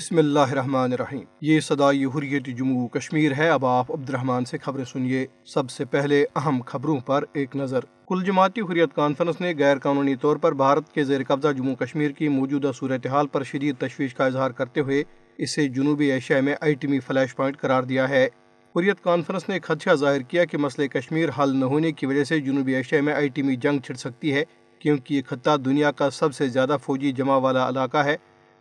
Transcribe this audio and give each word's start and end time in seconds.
بسم 0.00 0.18
اللہ 0.18 0.38
الرحمن 0.38 0.92
الرحیم۔ 0.92 1.20
یہ 1.40 1.60
صدائی 1.60 2.04
حریت 2.04 2.46
جموں 2.46 2.88
کشمیر 2.88 3.32
ہے۔ 3.38 3.48
اب 3.48 3.66
آپ 3.66 3.92
عبد 3.92 4.10
الرحمن 4.10 4.44
سے 4.44 4.58
خبریں 4.58 4.84
سنیے۔ 4.84 5.26
سب 5.44 5.70
سے 5.70 5.84
پہلے 5.84 6.24
اہم 6.36 6.62
خبروں 6.66 7.00
پر 7.00 7.24
ایک 7.32 7.56
نظر۔ 7.56 7.80
کل 8.08 8.24
جماعتی 8.24 8.60
حریت 8.60 8.94
کانفرنس 8.94 9.40
نے 9.40 9.54
غیر 9.58 9.78
قانونی 9.78 10.16
طور 10.16 10.36
پر 10.36 10.52
بھارت 10.52 10.92
کے 10.92 11.04
زیر 11.04 11.20
قبضہ 11.28 11.52
جموں 11.52 11.74
کشمیر 11.74 12.10
کی 12.10 12.28
موجودہ 12.28 12.70
صورتحال 12.74 13.26
پر 13.26 13.42
شدید 13.42 13.76
تشویش 13.78 14.14
کا 14.14 14.26
اظہار 14.26 14.50
کرتے 14.50 14.80
ہوئے 14.80 15.04
اسے 15.38 15.68
جنوبی 15.68 16.12
ایشیا 16.12 16.40
میں 16.40 16.54
آئیٹمی 16.60 17.00
فلیش 17.00 17.36
پوائنٹ 17.36 17.56
قرار 17.56 17.82
دیا 17.82 18.08
ہے۔ 18.08 18.28
حریت 18.76 19.00
کانفرنس 19.02 19.48
نے 19.48 19.60
خدشہ 19.60 19.94
ظاہر 19.94 20.20
کیا 20.20 20.44
کہ 20.44 20.58
مسئلہ 20.58 20.86
کشمیر 20.86 21.28
حل 21.38 21.56
نہ 21.56 21.64
ہونے 21.64 21.92
کی 21.92 22.06
وجہ 22.06 22.24
سے 22.24 22.40
جنوبی 22.40 22.74
ایشیا 22.74 23.02
میں 23.02 23.14
آئیٹمی 23.14 23.56
جنگ 23.56 23.78
چھڑ 23.78 23.94
سکتی 23.94 24.34
ہے، 24.34 24.44
کیونکہ 24.78 25.14
یہ 25.14 25.22
خطہ 25.26 25.56
دنیا 25.56 25.90
کا 25.90 26.10
سب 26.10 26.34
سے 26.34 26.48
زیادہ 26.48 26.76
فوجی 26.82 27.12
جمع 27.12 27.36
والا 27.36 27.68
علاقہ 27.68 27.98
ہے۔ 27.98 28.16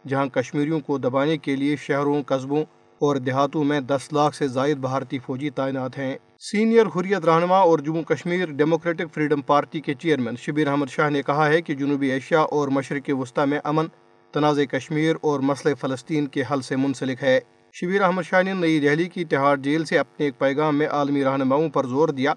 جہاں 0.09 0.25
کشمیریوں 0.25 0.79
کو 0.79 0.97
دبانے 0.97 1.37
کے 1.37 1.55
لیے 1.55 1.75
شہروں، 1.75 2.21
قصبوں 2.25 2.63
اور 3.01 3.15
دیہاتوں 3.15 3.63
میں 3.63 3.79
دس 3.79 4.11
لاکھ 4.13 4.35
سے 4.35 4.47
زائد 4.47 4.77
بھارتی 4.77 5.19
فوجی 5.19 5.49
تعینات 5.49 5.97
ہیں۔ 5.97 6.15
سینئر 6.39 6.85
حریت 6.85 7.25
رہنما 7.25 7.57
اور 7.57 7.79
Jammu 7.79 8.03
Kashmir 8.03 8.51
democratic 8.51 9.13
freedom 9.13 9.41
party 9.41 9.81
کے 9.81 9.93
چیئرمین 9.93 10.35
شبیر 10.35 10.67
احمد 10.67 10.89
شاہ 10.89 11.09
نے 11.09 11.21
کہا 11.21 11.47
ہے 11.47 11.61
کہ 11.61 11.75
جنوبی 11.75 12.11
ایشیا 12.11 12.41
اور 12.41 12.67
مشرق 12.67 13.09
وسطی 13.19 13.49
میں 13.49 13.59
امن، 13.63 13.87
تنازع 14.33 14.63
کشمیر 14.63 15.15
اور 15.21 15.39
مسئلہ 15.39 15.73
فلسطین 15.75 16.27
کے 16.27 16.43
حل 16.51 16.61
سے 16.61 16.75
منسلک 16.75 17.23
ہے۔ 17.23 17.39
شبیر 17.73 18.01
احمد 18.01 18.23
شاہ 18.23 18.41
نے 18.41 18.53
نئی 18.53 18.79
دہلی 18.79 19.07
کی 19.09 19.25
تہاڑ 19.25 19.55
جیل 19.57 19.85
سے 19.85 19.97
اپنے 19.97 20.25
ایک 20.25 20.39
پیغام 20.39 20.77
میں 20.77 20.87
عالمی 20.87 21.23
رہنماؤں 21.23 21.69
پر 21.69 21.87
زور 21.87 22.09
دیا 22.09 22.33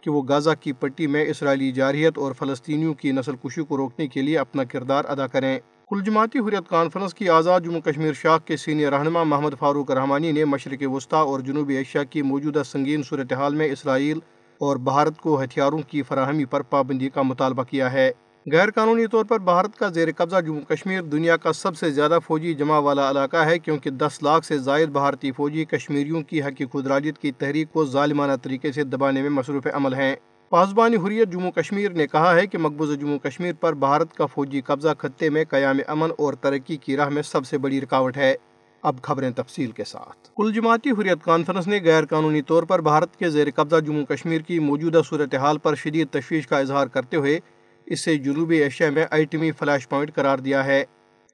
کہ 0.00 0.10
وہ 0.10 0.22
غازہ 0.22 0.50
کی 0.60 0.72
پٹی 0.72 1.06
میں 1.06 1.24
اسرائیلی 1.26 1.72
جارحیت 1.72 2.18
اور 2.18 2.32
فلسطینیوں 2.32 2.94
کی 2.94 3.12
نسل 3.12 3.36
کشی 3.36 3.62
کو 3.62 3.76
روکنے 3.76 4.06
کے 4.06 4.22
لیے 4.22 4.38
اپنا 4.38 4.64
کردار 4.64 5.04
ادا 5.08 5.26
کریں۔ 5.26 5.58
کل 5.92 6.00
جماعتی 6.00 6.38
حریت 6.38 6.68
کانفرنس 6.68 7.14
کی 7.14 7.28
آزاد 7.28 7.60
جموں 7.60 7.80
کشمیر 7.80 8.12
شاخ 8.12 8.44
کے 8.44 8.56
سینئر 8.56 8.92
رہنما 8.92 9.22
محمد 9.22 9.50
فاروق 9.58 9.90
رحمانی 9.90 10.32
نے 10.32 10.44
مشرق 10.44 10.82
وسطی 10.86 11.16
اور 11.16 11.40
جنوبی 11.40 11.76
ایشیا 11.76 12.04
کی 12.04 12.22
موجودہ 12.22 12.62
سنگین 12.66 13.02
صورتحال 13.02 13.54
میں 13.54 13.68
اسرائیل 13.68 14.18
اور 14.58 14.76
بھارت 14.76 15.18
کو 15.18 15.42
ہتھیاروں 15.42 15.78
کی 15.88 16.02
فراہمی 16.02 16.44
پر 16.44 16.62
پابندی 16.62 17.08
کا 17.08 17.22
مطالبہ 17.22 17.62
کیا 17.62 17.92
ہے۔ 17.92 18.12
غیر 18.52 18.70
قانونی 18.70 19.06
طور 19.06 19.24
پر 19.24 19.38
بھارت 19.38 19.76
کا 19.76 19.88
زیر 19.88 20.08
قبضہ 20.16 20.40
جموں 20.40 20.60
کشمیر 20.60 21.02
دنیا 21.02 21.36
کا 21.36 21.52
سب 21.52 21.76
سے 21.76 21.90
زیادہ 21.90 22.18
فوجی 22.26 22.54
جمع 22.54 22.78
والا 22.78 23.10
علاقہ 23.10 23.36
ہے 23.36 23.58
کیونکہ 23.58 23.90
دس 23.90 24.22
لاکھ 24.22 24.46
سے 24.46 24.58
زائد 24.58 24.88
بھارتی 24.88 25.32
فوجی 25.32 25.64
کشمیریوں 25.64 26.22
کی 26.22 26.42
حقی 26.42 26.64
خدراجت 26.72 27.18
کی 27.18 27.32
تحریک 27.32 27.72
کو 27.72 27.84
ظالمانہ 27.84 28.32
طریقے 28.42 28.72
سے 28.72 28.84
دبانے 28.84 29.22
میں 29.22 29.30
مصروف 29.30 29.66
عمل 29.72 29.94
ہیں۔ 29.94 30.16
پاسبانی 30.52 30.96
حریت 30.96 31.28
جموں 31.28 31.50
کشمیر 31.52 31.90
نے 31.90 32.06
کہا 32.06 32.34
ہے 32.34 32.46
کہ 32.46 32.58
مقبوضہ 32.58 32.96
جموں 32.96 33.18
کشمیر 33.18 33.52
پر 33.60 33.72
بھارت 33.72 34.14
کا 34.14 34.26
فوجی 34.26 34.60
قبضہ 34.60 34.88
خطے 34.98 35.30
میں 35.30 35.44
قیام 35.48 35.78
امن 35.86 36.10
اور 36.18 36.34
ترقی 36.34 36.76
کی 36.76 36.96
راہ 36.96 37.08
میں 37.08 37.22
سب 37.22 37.46
سے 37.46 37.58
بڑی 37.58 37.80
رکاوٹ 37.80 38.16
ہے۔ 38.16 38.34
اب 38.82 39.02
خبریں 39.02 39.30
تفصیل 39.30 39.70
کے 39.70 39.84
ساتھ۔ 39.84 40.28
کل 40.36 40.52
جماعتی 40.52 40.90
حریت 40.90 41.24
کانفرنس 41.24 41.66
نے 41.66 41.80
غیر 41.84 42.04
قانونی 42.04 42.42
طور 42.42 42.62
پر 42.62 42.80
بھارت 42.80 43.16
کے 43.16 43.30
زیر 43.30 43.46
قبضہ 43.54 43.80
جموں 43.80 44.04
کشمیر 44.04 44.40
کی 44.40 44.58
موجودہ 44.58 45.00
صورتحال 45.08 45.58
پر 45.58 45.74
شدید 45.74 46.08
تشویش 46.10 46.46
کا 46.46 46.58
اظہار 46.58 46.86
کرتے 46.86 47.16
ہوئے 47.16 47.40
اسے 47.86 48.16
جنوبی 48.16 48.56
ایشیا 48.56 48.90
میں 48.90 49.06
آئیٹمی 49.10 49.52
فلیش 49.52 49.88
پوائنٹ 49.88 50.14
قرار 50.14 50.38
دیا 50.38 50.64
ہے۔ 50.64 50.84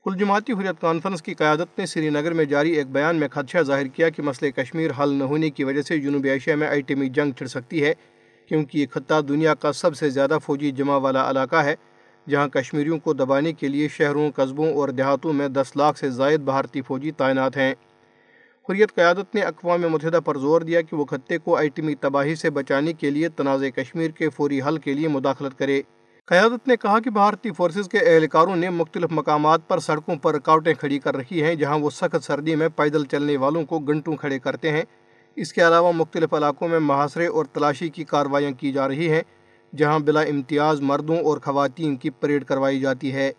کل 0.05 0.19
جماعتی 0.19 0.53
حریت 0.53 0.81
کانفرنس 0.81 1.23
کی 1.23 1.35
قیادت 1.35 1.79
نے 1.79 1.87
سری 1.87 2.11
نگر 2.11 2.33
میں 2.33 2.45
جاری 2.45 2.71
ایک 2.71 2.87
بیان 2.87 3.17
میں 3.17 3.29
خدشہ 3.29 3.63
ظاہر 3.63 3.87
کیا 3.87 4.09
کہ 4.09 4.23
مسئلہ 4.23 4.51
کشمیر 4.51 4.91
حل 5.03 5.15
نہ 5.15 5.25
ہونے 5.25 5.51
کی 5.51 5.65
وجہ 5.65 5.83
سے 5.83 5.99
جنوبی 5.99 6.31
ایشیا 6.31 6.57
میں 6.57 6.69
آئیٹمی 6.69 7.09
جنگ 7.09 7.33
چھڑ 7.33 7.47
سکتی 7.47 7.85
ہے۔ 7.85 7.95
کیونکہ 8.49 8.79
یہ 8.79 8.87
خطہ 8.91 9.21
دنیا 9.21 9.55
کا 9.55 9.73
سب 9.73 9.97
سے 9.97 10.11
زیادہ 10.11 10.39
فوجی 10.45 10.71
جمع 10.71 10.97
والا 10.97 11.31
علاقہ 11.31 11.57
ہے، 11.57 11.75
جہاں 12.29 12.49
کشمیریوں 12.49 12.99
کو 12.99 13.13
دبانے 13.13 13.53
کے 13.53 13.69
لیے 13.69 13.89
شہروں، 13.89 14.31
قصبوں 14.37 14.73
اور 14.75 14.89
دیہاتوں 14.89 15.33
میں 15.33 15.49
دس 15.49 15.77
لاکھ 15.77 15.99
سے 15.99 16.11
زائد 16.11 16.41
بھارتی 16.41 16.83
فوجی 16.83 17.11
تعینات 17.11 17.57
ہیں۔ 17.57 17.75
حریت 18.69 18.95
قیادت 18.95 19.35
نے 19.35 19.41
اقوام 19.41 19.83
متحدہ 19.83 20.21
پر 20.25 20.39
زور 20.39 20.61
دیا 20.61 20.81
کہ 20.81 20.97
وہ 20.97 21.05
خطے 21.05 21.39
کو 21.39 21.57
آئیٹمی 21.57 21.95
تباہی 21.95 22.35
سے 22.35 22.51
بچانے 22.51 22.93
کے 22.93 23.11
لیے 23.11 23.29
تنازع 23.29 23.69
کشمیر 23.69 24.11
کے 24.11 24.29
فوری 24.29 24.61
حل 24.63 24.79
کے 24.79 24.95
لیے 24.95 25.09
مداخلت 25.09 25.59
کرے۔ 25.59 25.83
قیادت 26.27 26.69
نے 26.69 26.77
کہا 26.77 26.99
کہ 27.01 27.11
بھارتی 27.11 27.51
فورسز 27.51 27.89
کے 27.89 27.99
اہلکاروں 27.99 28.57
نے 28.57 28.71
مختلف 28.71 29.11
مقامات 29.11 29.69
پر 29.69 29.79
سڑکوں 29.79 30.17
پر 30.17 30.35
رکاوٹیں 30.35 30.75
کھڑی 30.75 30.99
کر 30.99 31.17
رکھی 31.17 31.43
ہیں، 31.43 31.55
جہاں 31.55 31.79
وہ 31.79 31.91
سخت 31.91 32.25
سردی 32.25 32.55
میں 32.55 32.69
پیدل 32.77 33.05
چلنے 33.05 33.37
والوں 33.37 33.65
کو 33.65 33.79
گھنٹوں 33.79 34.17
کھڑے 34.17 34.39
کرتے 34.39 34.73
ہیں۔ 34.73 34.83
اس 35.41 35.53
کے 35.53 35.67
علاوہ 35.67 35.93
مختلف 35.93 36.35
علاقوں 36.35 36.69
میں 36.69 36.79
محاصرے 36.79 37.27
اور 37.27 37.45
تلاشی 37.45 37.89
کی 37.89 38.05
کاروائیاں 38.05 38.51
کی 38.51 38.73
جا 38.73 38.89
رہی 38.89 39.11
ہیں، 39.11 39.23
جہاں 39.77 39.99
بلا 39.99 40.21
امتیاز 40.21 40.81
مردوں 40.81 41.17
اور 41.17 41.39
خواتین 41.39 41.97
کی 41.97 42.11
پریڈ 42.11 42.45
کروائی 42.45 42.81
جاتی 42.81 43.13
ہے۔ 43.13 43.33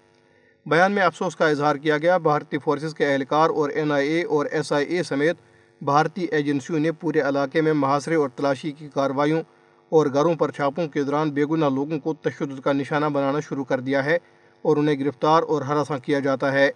بیان 0.65 0.91
میں 0.91 1.03
افسوس 1.03 1.35
کا 1.35 1.47
اظہار 1.47 1.75
کیا 1.75 1.97
گیا، 1.97 2.17
بھارتی 2.17 2.57
فورسز 2.57 2.93
کے 2.93 3.05
اہلکار 3.05 3.49
اور 3.49 3.69
این 3.69 3.91
آئی 3.91 4.09
اے 4.09 4.23
اور 4.23 4.45
ایس 4.51 4.71
آئی 4.73 4.85
اے 4.85 5.03
سمیت 5.03 5.37
بھارتی 5.81 6.23
ایجنسیوں 6.23 6.79
نے 6.79 6.91
پورے 6.91 7.19
علاقے 7.19 7.61
میں 7.61 7.73
محاصرے 7.73 8.15
اور 8.15 8.29
تلاشی 8.29 8.71
کی 8.71 8.89
کاروائیوں 8.93 9.41
اور 9.89 10.07
گھروں 10.13 10.35
پر 10.35 10.51
چھاپوں 10.51 10.87
کے 10.87 11.03
دوران 11.03 11.29
بے 11.29 11.45
گناہ 11.45 11.69
لوگوں 11.69 11.99
کو 11.99 12.13
تشدد 12.13 12.59
کا 12.59 12.73
نشانہ 12.73 13.05
بنانا 13.05 13.39
شروع 13.39 13.63
کر 13.63 13.79
دیا 13.79 14.05
ہے 14.05 14.17
اور 14.61 14.77
انہیں 14.77 14.99
گرفتار 14.99 15.43
اور 15.43 15.61
ہراساں 15.61 15.97
کیا 15.97 16.19
جاتا 16.19 16.51
ہے۔ 16.53 16.71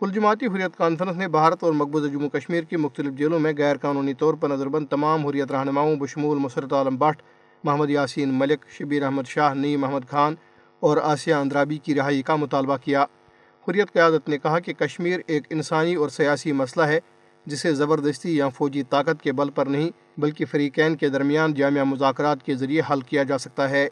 کل 0.00 0.10
جماعتی 0.10 0.46
حریت 0.46 0.76
کانفرنس 0.76 1.16
نے 1.16 1.28
بھارت 1.28 1.64
اور 1.64 1.72
مقبوضہ 1.72 2.08
جموں 2.08 2.28
کشمیر 2.28 2.62
کی 2.62 2.76
مختلف 2.76 3.14
جیلوں 3.14 3.38
میں 3.38 3.52
غیر 3.58 3.76
قانونی 3.76 4.14
طور 4.14 4.34
پر 4.34 4.48
نظر 4.48 4.66
بند 4.66 4.86
تمام 4.86 5.26
حریت 5.26 5.52
رہنماؤں، 5.52 5.96
بشمول 5.96 6.38
مسرت 6.38 6.72
عالم 6.72 6.96
بٹ، 6.96 7.22
محمد 7.64 7.90
یاسین 7.90 8.28
ملک، 8.28 8.64
شبیر 8.68 9.02
احمد 9.02 9.28
شاہ 9.28 9.54
نئی 9.54 9.76
محمد 9.76 10.08
خان 10.10 10.34
اور 10.80 10.96
آسیہ 10.96 11.34
اندرابی 11.34 11.78
کی 11.78 11.94
رہائی 11.94 12.22
کا 12.22 12.36
مطالبہ 12.36 12.76
کیا۔ 12.76 13.02
حریت 13.68 13.92
قیادت 13.92 14.28
نے 14.28 14.38
کہا 14.38 14.58
کہ 14.58 14.72
کشمیر 14.72 15.20
ایک 15.26 15.42
انسانی 15.50 15.94
اور 15.94 16.08
سیاسی 16.08 16.52
مسئلہ 16.52 16.86
ہے، 16.86 16.98
جسے 17.46 17.74
زبردستی 17.74 18.36
یا 18.36 18.48
فوجی 18.48 18.82
طاقت 18.82 19.22
کے 19.22 19.32
بل 19.32 19.50
پر 19.50 19.66
نہیں، 19.66 19.90
بلکہ 20.20 20.44
فریقین 20.44 20.96
کے 20.96 21.08
درمیان 21.08 21.54
جامعہ 21.54 21.84
مذاکرات 21.84 22.42
کے 22.42 22.54
ذریعے 22.54 22.82
حل 22.90 23.00
کیا 23.00 23.22
جا 23.22 23.38
سکتا 23.38 23.70
ہے۔ 23.70 23.88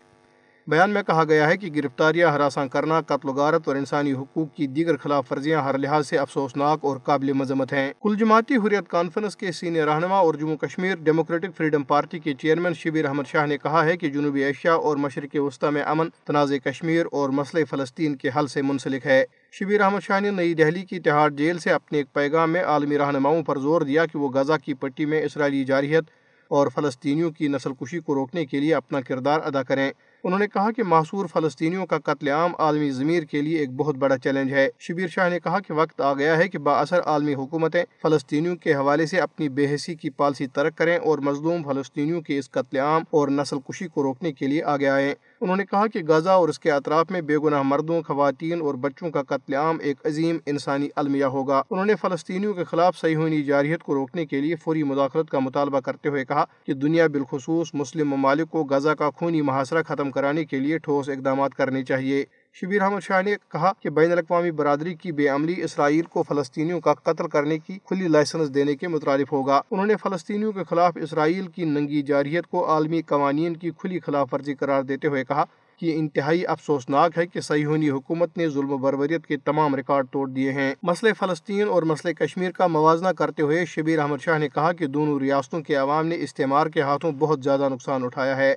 بیان 0.68 0.90
میں 0.90 1.02
کہا 1.02 1.24
گیا 1.24 1.48
ہے 1.48 1.56
کہ 1.56 1.70
گرفتاریاں، 1.76 2.30
ہراساں 2.30 2.66
کرنا، 2.66 3.00
قتل 3.00 3.28
و 3.28 3.32
غارت 3.32 3.68
اور 3.68 3.76
انسانی 3.76 4.12
حقوق 4.12 4.54
کی 4.54 4.66
دیگر 4.66 4.96
خلاف 4.96 5.32
ورزیاں 5.32 5.62
ہر 5.62 5.78
لحاظ 5.78 6.08
سے 6.08 6.18
افسوسناک 6.18 6.78
اور 6.82 6.96
قابل 6.96 7.32
مذمت 7.32 7.72
ہیں۔ 7.72 7.92
کل 8.02 8.16
جماعتی 8.16 8.56
حریت 8.56 8.88
کانفرنس 8.88 9.36
کے 9.36 9.52
سینئر 9.52 9.84
رہنما 9.84 10.18
اور 10.18 10.34
Jammu 10.34 10.56
Kashmir 10.56 10.96
democratic 10.96 11.56
freedom 11.56 11.82
party 11.82 12.18
کے 12.18 12.32
چیئرمین 12.32 12.74
شبیر 12.74 13.04
احمد 13.04 13.22
شاہ 13.26 13.46
نے 13.46 13.58
کہا 13.58 13.84
ہے 13.84 13.96
کہ 13.96 14.08
جنوبی 14.08 14.44
ایشیا 14.44 14.74
اور 14.74 14.96
مشرق 14.96 15.36
وسطی 15.40 15.70
میں 15.70 15.82
امن، 15.82 16.08
تنازع 16.24 16.56
کشمیر 16.56 17.06
اور 17.12 17.30
مسئلہ 17.30 17.64
فلسطین 17.64 18.16
کے 18.16 18.30
حل 18.36 18.46
سے 18.46 18.62
منسلک 18.62 19.06
ہے۔ 19.06 19.24
شبیر 19.52 19.80
احمد 19.80 20.00
شاہ 20.00 20.20
نے 20.20 20.30
نئی 20.30 20.54
دہلی 20.54 20.82
کی 20.82 21.00
تہاڑ 21.00 21.30
جیل 21.30 21.58
سے 21.58 21.70
اپنے 21.70 21.98
ایک 21.98 22.12
پیغام 22.12 22.52
میں 22.52 22.64
عالمی 22.64 22.98
رہنماؤں 22.98 23.42
پر 23.42 23.58
زور 23.58 23.80
دیا 23.80 24.06
کہ 24.06 24.18
وہ 24.18 24.28
غزہ 24.28 24.64
کی 24.64 24.74
پٹی 24.74 25.04
میں 25.04 25.22
اسرائیلی 25.22 25.64
جارحیت 25.64 26.04
اور 26.48 26.66
فلسطینیوں 26.74 27.30
کی 27.30 27.48
نسل 27.48 27.72
کشی 27.72 27.98
کو 27.98 28.14
روکنے 28.14 28.46
کے 28.46 28.60
لیے 28.60 28.74
اپنا 28.74 29.00
کردار 29.00 29.40
ادا 29.44 29.62
کریں۔ 29.62 29.90
انہوں 30.24 30.38
نے 30.38 30.46
کہا 30.46 30.70
کہ 30.70 30.82
معصور 30.82 31.26
فلسطینیوں 31.26 31.86
کا 31.86 31.98
قتل 31.98 32.28
عام 32.28 32.52
عالمی 32.58 32.90
ضمیر 32.90 33.22
کے 33.22 33.42
لیے 33.42 33.58
ایک 33.58 33.70
بہت 33.70 33.94
بڑا 33.94 34.18
چیلنج 34.18 34.52
ہے۔ 34.52 34.68
شبیر 34.78 35.08
شاہ 35.08 35.28
نے 35.30 35.40
کہا 35.40 35.60
کہ 35.60 35.72
وقت 35.74 36.00
آ 36.00 36.14
گیا 36.14 36.36
ہے 36.36 36.48
کہ 36.48 36.58
با 36.58 36.80
اثر 36.80 37.00
عالمی 37.00 37.34
حکومتیں 37.34 37.84
فلسطینیوں 38.02 38.56
کے 38.56 38.74
حوالے 38.74 39.06
سے 39.06 39.20
اپنی 39.20 39.48
بے 39.48 39.74
حسی 39.74 39.94
کی 39.94 40.10
پالسی 40.10 40.46
ترک 40.46 40.76
کریں 40.76 40.96
اور 40.96 41.18
مظلوم 41.18 41.62
فلسطینیوں 41.62 42.20
کے 42.20 42.38
اس 42.38 42.50
قتل 42.50 42.76
عام 42.76 43.02
اور 43.10 43.28
نسل 43.28 43.56
کشی 43.68 43.88
کو 43.88 44.02
روکنے 44.02 44.32
کے 44.32 44.46
لیے 44.46 44.62
آگے 44.64 44.88
آئیں۔ 44.88 45.14
انہوں 45.40 45.56
نے 45.56 45.64
کہا 45.64 45.86
کہ 45.86 46.00
غزہ 46.08 46.30
اور 46.30 46.48
اس 46.48 46.58
کے 46.58 46.70
اطراف 46.70 47.10
میں 47.10 47.20
بے 47.20 47.36
گناہ 47.38 47.62
مردوں، 47.62 48.02
خواتین 48.02 48.60
اور 48.60 48.74
بچوں 48.74 49.10
کا 49.10 49.22
قتل 49.22 49.54
عام 49.54 49.76
ایک 49.80 49.96
عظیم 50.04 50.38
انسانی 50.46 50.88
المیہ 50.96 51.24
ہوگا۔ 51.24 51.62
انہوں 51.70 51.84
نے 51.84 51.94
فلسطینیوں 51.94 52.54
کے 52.54 52.64
خلاف 52.64 52.96
صحیحونی 52.96 53.42
جارحیت 53.42 53.82
کو 53.82 53.94
روکنے 53.94 54.26
کے 54.26 54.40
لیے 54.40 54.56
فوری 54.56 54.82
مداخلت 54.82 55.30
کا 55.30 55.38
مطالبہ 55.38 55.80
کرتے 55.80 56.08
ہوئے 56.08 56.24
کہا 56.24 56.44
کہ 56.66 56.74
دنیا 56.74 57.06
بالخصوص 57.06 57.70
مسلم 57.74 58.08
ممالک 58.08 58.50
کو 58.50 58.64
غزہ 58.64 58.90
کا 58.90 59.10
خونی 59.10 59.42
محاصرہ 59.42 59.82
ختم 59.82 60.10
کرانے 60.10 60.44
کے 60.44 60.58
لیے 60.58 60.78
ٹھوس 60.78 61.08
اقدامات 61.08 61.54
کرنے 61.54 61.84
چاہیے۔ 61.84 62.24
شبیر 62.60 62.82
احمد 62.82 63.00
شاہ 63.00 63.22
نے 63.22 63.34
کہا 63.52 63.72
کہ 63.80 63.90
بین 63.90 64.12
الاقوامی 64.12 64.50
برادری 64.50 64.94
کی 64.94 65.12
بے 65.12 65.28
عملی 65.28 65.62
اسرائیل 65.62 66.02
کو 66.02 66.22
فلسطینیوں 66.22 66.80
کا 66.80 66.94
قتل 66.94 67.28
کرنے 67.28 67.58
کی 67.58 67.78
کھلی 67.84 68.08
لائسنس 68.08 68.54
دینے 68.54 68.74
کے 68.74 68.88
مترادف 68.88 69.32
ہوگا۔ 69.32 69.60
انہوں 69.70 69.86
نے 69.86 69.94
فلسطینیوں 69.96 70.52
کے 70.52 70.60
خلاف 70.70 70.92
اسرائیل 70.96 71.46
کی 71.46 71.64
ننگی 71.64 72.02
جارحیت 72.02 72.46
کو 72.46 72.68
عالمی 72.68 73.02
قوانین 73.02 73.56
کی 73.56 73.70
کھلی 73.78 74.00
خلاف 74.00 74.34
ورزی 74.34 74.54
قرار 74.54 74.82
دیتے 74.82 75.08
ہوئے 75.08 75.24
کہا 75.24 75.44
کہ 75.76 75.94
انتہائی 75.96 76.46
افسوسناک 76.46 77.18
ہے 77.18 77.26
کہ 77.26 77.40
سیہونی 77.40 77.90
حکومت 77.90 78.36
نے 78.36 78.48
ظلم 78.48 78.72
و 78.72 78.76
بربریت 78.76 79.26
کے 79.26 79.36
تمام 79.36 79.74
ریکارڈ 79.74 80.06
توڑ 80.10 80.28
دیے 80.28 80.52
ہیں۔ 80.52 80.74
مسئلہ 80.82 81.12
فلسطین 81.18 81.68
اور 81.68 81.82
مسئلہ 81.82 82.12
کشمیر 82.12 82.50
کا 82.50 82.66
موازنہ 82.66 83.08
کرتے 83.08 83.42
ہوئے 83.42 83.64
شبیر 83.64 83.98
احمد 83.98 84.22
شاہ 84.22 84.38
نے 84.38 84.48
کہا 84.48 84.72
کہ 84.72 84.86
دونوں 84.86 85.18
ریاستوں 85.18 85.62
کے 85.62 85.74
عوام 85.74 86.06
نے 86.06 86.16
استعمار 86.20 86.66
کے 86.66 86.80
ہاتھوں 86.80 87.12
بہت 87.12 87.42
زیادہ 87.42 87.68
نقصان 87.68 88.04
اٹھایا 88.04 88.36
ہے۔ 88.36 88.54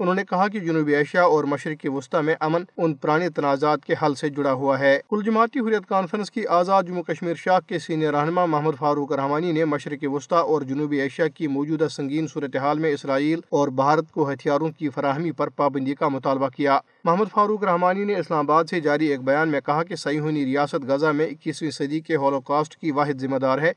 انہوں 0.00 0.14
نے 0.14 0.22
کہا 0.24 0.48
کہ 0.48 0.60
جنوبی 0.60 0.94
ایشیا 0.94 1.22
اور 1.22 1.44
مشرقی 1.44 1.88
وسطی 1.88 2.22
میں 2.22 2.34
امن 2.40 2.62
ان 2.76 2.94
پرانے 2.94 3.28
تنازعات 3.30 3.84
کے 3.84 3.94
حل 4.02 4.14
سے 4.14 4.28
جڑا 4.28 4.52
ہوا 4.52 4.78
ہے۔ 4.78 5.00
کل 5.10 5.22
جماعتی 5.24 5.60
حریت 5.60 5.88
کانفرنس 5.88 6.30
کی 6.30 6.46
آزاد 6.46 6.82
جموں 6.82 7.02
کشمیر 7.02 7.34
شاخ 7.34 7.66
کے 7.66 7.78
سینئر 7.78 8.14
رہنما 8.14 8.44
محمد 8.46 8.78
فاروق 8.78 9.12
رحمانی 9.12 9.52
نے 9.52 9.64
مشرقی 9.64 10.06
وسطی 10.06 10.34
اور 10.34 10.62
جنوبی 10.62 11.00
ایشیا 11.00 11.28
کی 11.28 11.46
موجودہ 11.46 11.88
سنگین 11.90 12.26
صورتحال 12.26 12.78
میں 12.78 12.92
اسرائیل 12.92 13.40
اور 13.48 13.68
بھارت 13.68 14.10
کو 14.10 14.30
ہتھیاروں 14.32 14.68
کی 14.68 14.88
فراہمی 14.88 15.32
پر 15.32 15.48
پابندی 15.48 15.94
کا 15.94 16.08
مطالبہ 16.08 16.48
کیا۔ 16.48 16.78
محمد 17.04 17.32
فاروق 17.32 17.64
رحمانی 17.64 18.04
نے 18.04 18.14
اسلام 18.16 18.50
آباد 18.50 18.64
سے 18.64 18.80
جاری 18.80 19.06
ایک 19.06 19.20
بیان 19.20 19.48
میں 19.48 19.60
کہا 19.60 19.82
کہ 19.82 19.96
سیہونی 19.96 20.44
ریاست 20.44 20.84
غزہ 20.84 21.06
میں 21.06 21.26
اکیسویں 21.26 21.70
صدی 21.70 22.00
کے 22.00 22.16
ہولوکاسٹ 22.16 22.76
کی 22.76 22.90
واحد 22.90 23.20
ذمہ 23.20 23.36
دار 23.36 23.58
ہے۔ 23.58 23.72